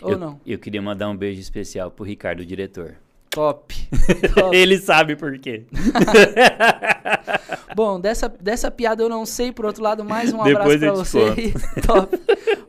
[0.01, 0.39] Ou eu, não?
[0.45, 2.95] Eu queria mandar um beijo especial pro Ricardo, o diretor.
[3.37, 3.71] Top.
[4.33, 4.57] Top.
[4.57, 5.65] Ele sabe por quê.
[7.75, 9.51] Bom, dessa, dessa piada eu não sei.
[9.51, 11.53] Por outro lado, mais um Depois abraço pra eu você.
[11.85, 12.19] Top.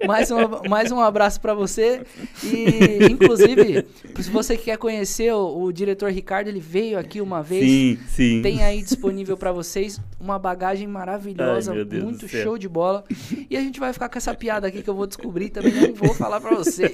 [0.07, 2.03] Mais um, mais um abraço pra você.
[2.45, 3.87] E, inclusive,
[4.21, 7.65] se você quer conhecer o, o diretor Ricardo, ele veio aqui uma vez.
[7.65, 8.43] Sim, sim.
[8.43, 13.05] Tem aí disponível pra vocês uma bagagem maravilhosa, Ai, muito show de bola.
[13.49, 15.95] E a gente vai ficar com essa piada aqui que eu vou descobrir também, não
[15.95, 16.93] vou falar pra vocês.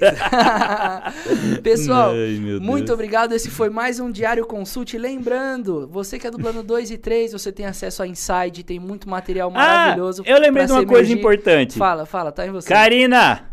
[1.64, 3.32] Pessoal, Ai, muito obrigado.
[3.32, 4.96] Esse foi mais um Diário Consult.
[4.96, 8.78] Lembrando, você que é do plano 2 e 3, você tem acesso a Inside, tem
[8.78, 10.22] muito material maravilhoso.
[10.26, 11.18] Ah, eu lembrei de uma coisa emergir.
[11.18, 11.78] importante.
[11.78, 12.68] Fala, fala, tá em você.
[12.68, 13.50] Karina!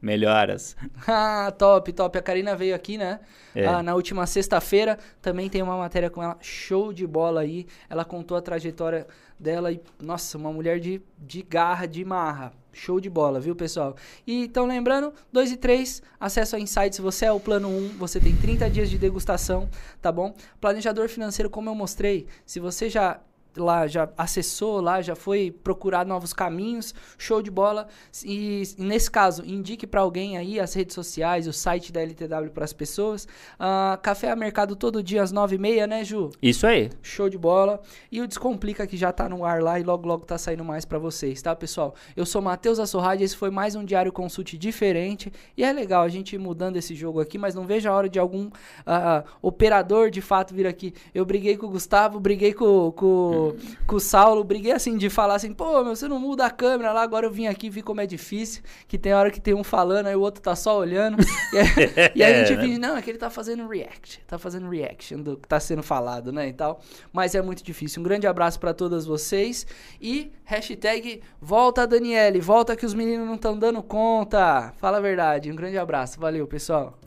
[0.00, 0.76] Melhoras.
[1.06, 2.18] Ah, top, top.
[2.18, 3.20] A Karina veio aqui, né?
[3.54, 3.66] É.
[3.66, 4.98] Ah, na última sexta-feira.
[5.22, 6.36] Também tem uma matéria com ela.
[6.40, 7.66] Show de bola aí.
[7.88, 9.06] Ela contou a trajetória
[9.38, 12.52] dela e, nossa, uma mulher de, de garra, de marra.
[12.72, 13.96] Show de bola, viu, pessoal?
[14.26, 16.98] E então, lembrando, 2 e 3, acesso a insights.
[16.98, 19.68] Você é o plano 1, você tem 30 dias de degustação,
[20.00, 20.34] tá bom?
[20.60, 23.20] Planejador financeiro, como eu mostrei, se você já
[23.64, 27.88] lá já acessou lá, já foi procurar novos caminhos, show de bola.
[28.24, 32.64] E nesse caso, indique para alguém aí as redes sociais, o site da LTW para
[32.64, 33.26] as pessoas.
[33.58, 36.30] Ah, café a mercado todo dia às 9h30, né, Ju?
[36.42, 36.90] Isso aí.
[37.02, 37.80] Show de bola.
[38.10, 40.84] E o Descomplica que já tá no ar lá e logo logo tá saindo mais
[40.84, 41.94] para vocês, tá, pessoal?
[42.16, 45.32] Eu sou Matheus Assorrade, esse foi mais um Diário Consult diferente.
[45.56, 48.08] E é legal a gente ir mudando esse jogo aqui, mas não vejo a hora
[48.08, 48.50] de algum
[48.86, 50.94] ah, operador de fato vir aqui.
[51.14, 53.47] Eu briguei com o Gustavo, briguei com, com,
[53.86, 56.92] com o Saulo, briguei assim de falar assim, pô, meu, você não muda a câmera
[56.92, 59.64] lá, agora eu vim aqui, vi como é difícil, que tem hora que tem um
[59.64, 61.18] falando, aí o outro tá só olhando.
[61.52, 62.62] E, aí, e aí a gente É, né?
[62.62, 65.82] finge, não, é que ele tá fazendo react, tá fazendo reaction do que tá sendo
[65.82, 66.80] falado, né, e tal.
[67.12, 68.00] Mas é muito difícil.
[68.00, 69.66] Um grande abraço pra todas vocês
[70.00, 74.72] e hashtag volta Daniele, volta que os meninos não estão dando conta.
[74.78, 75.50] Fala a verdade.
[75.50, 76.20] Um grande abraço.
[76.20, 76.98] Valeu, pessoal.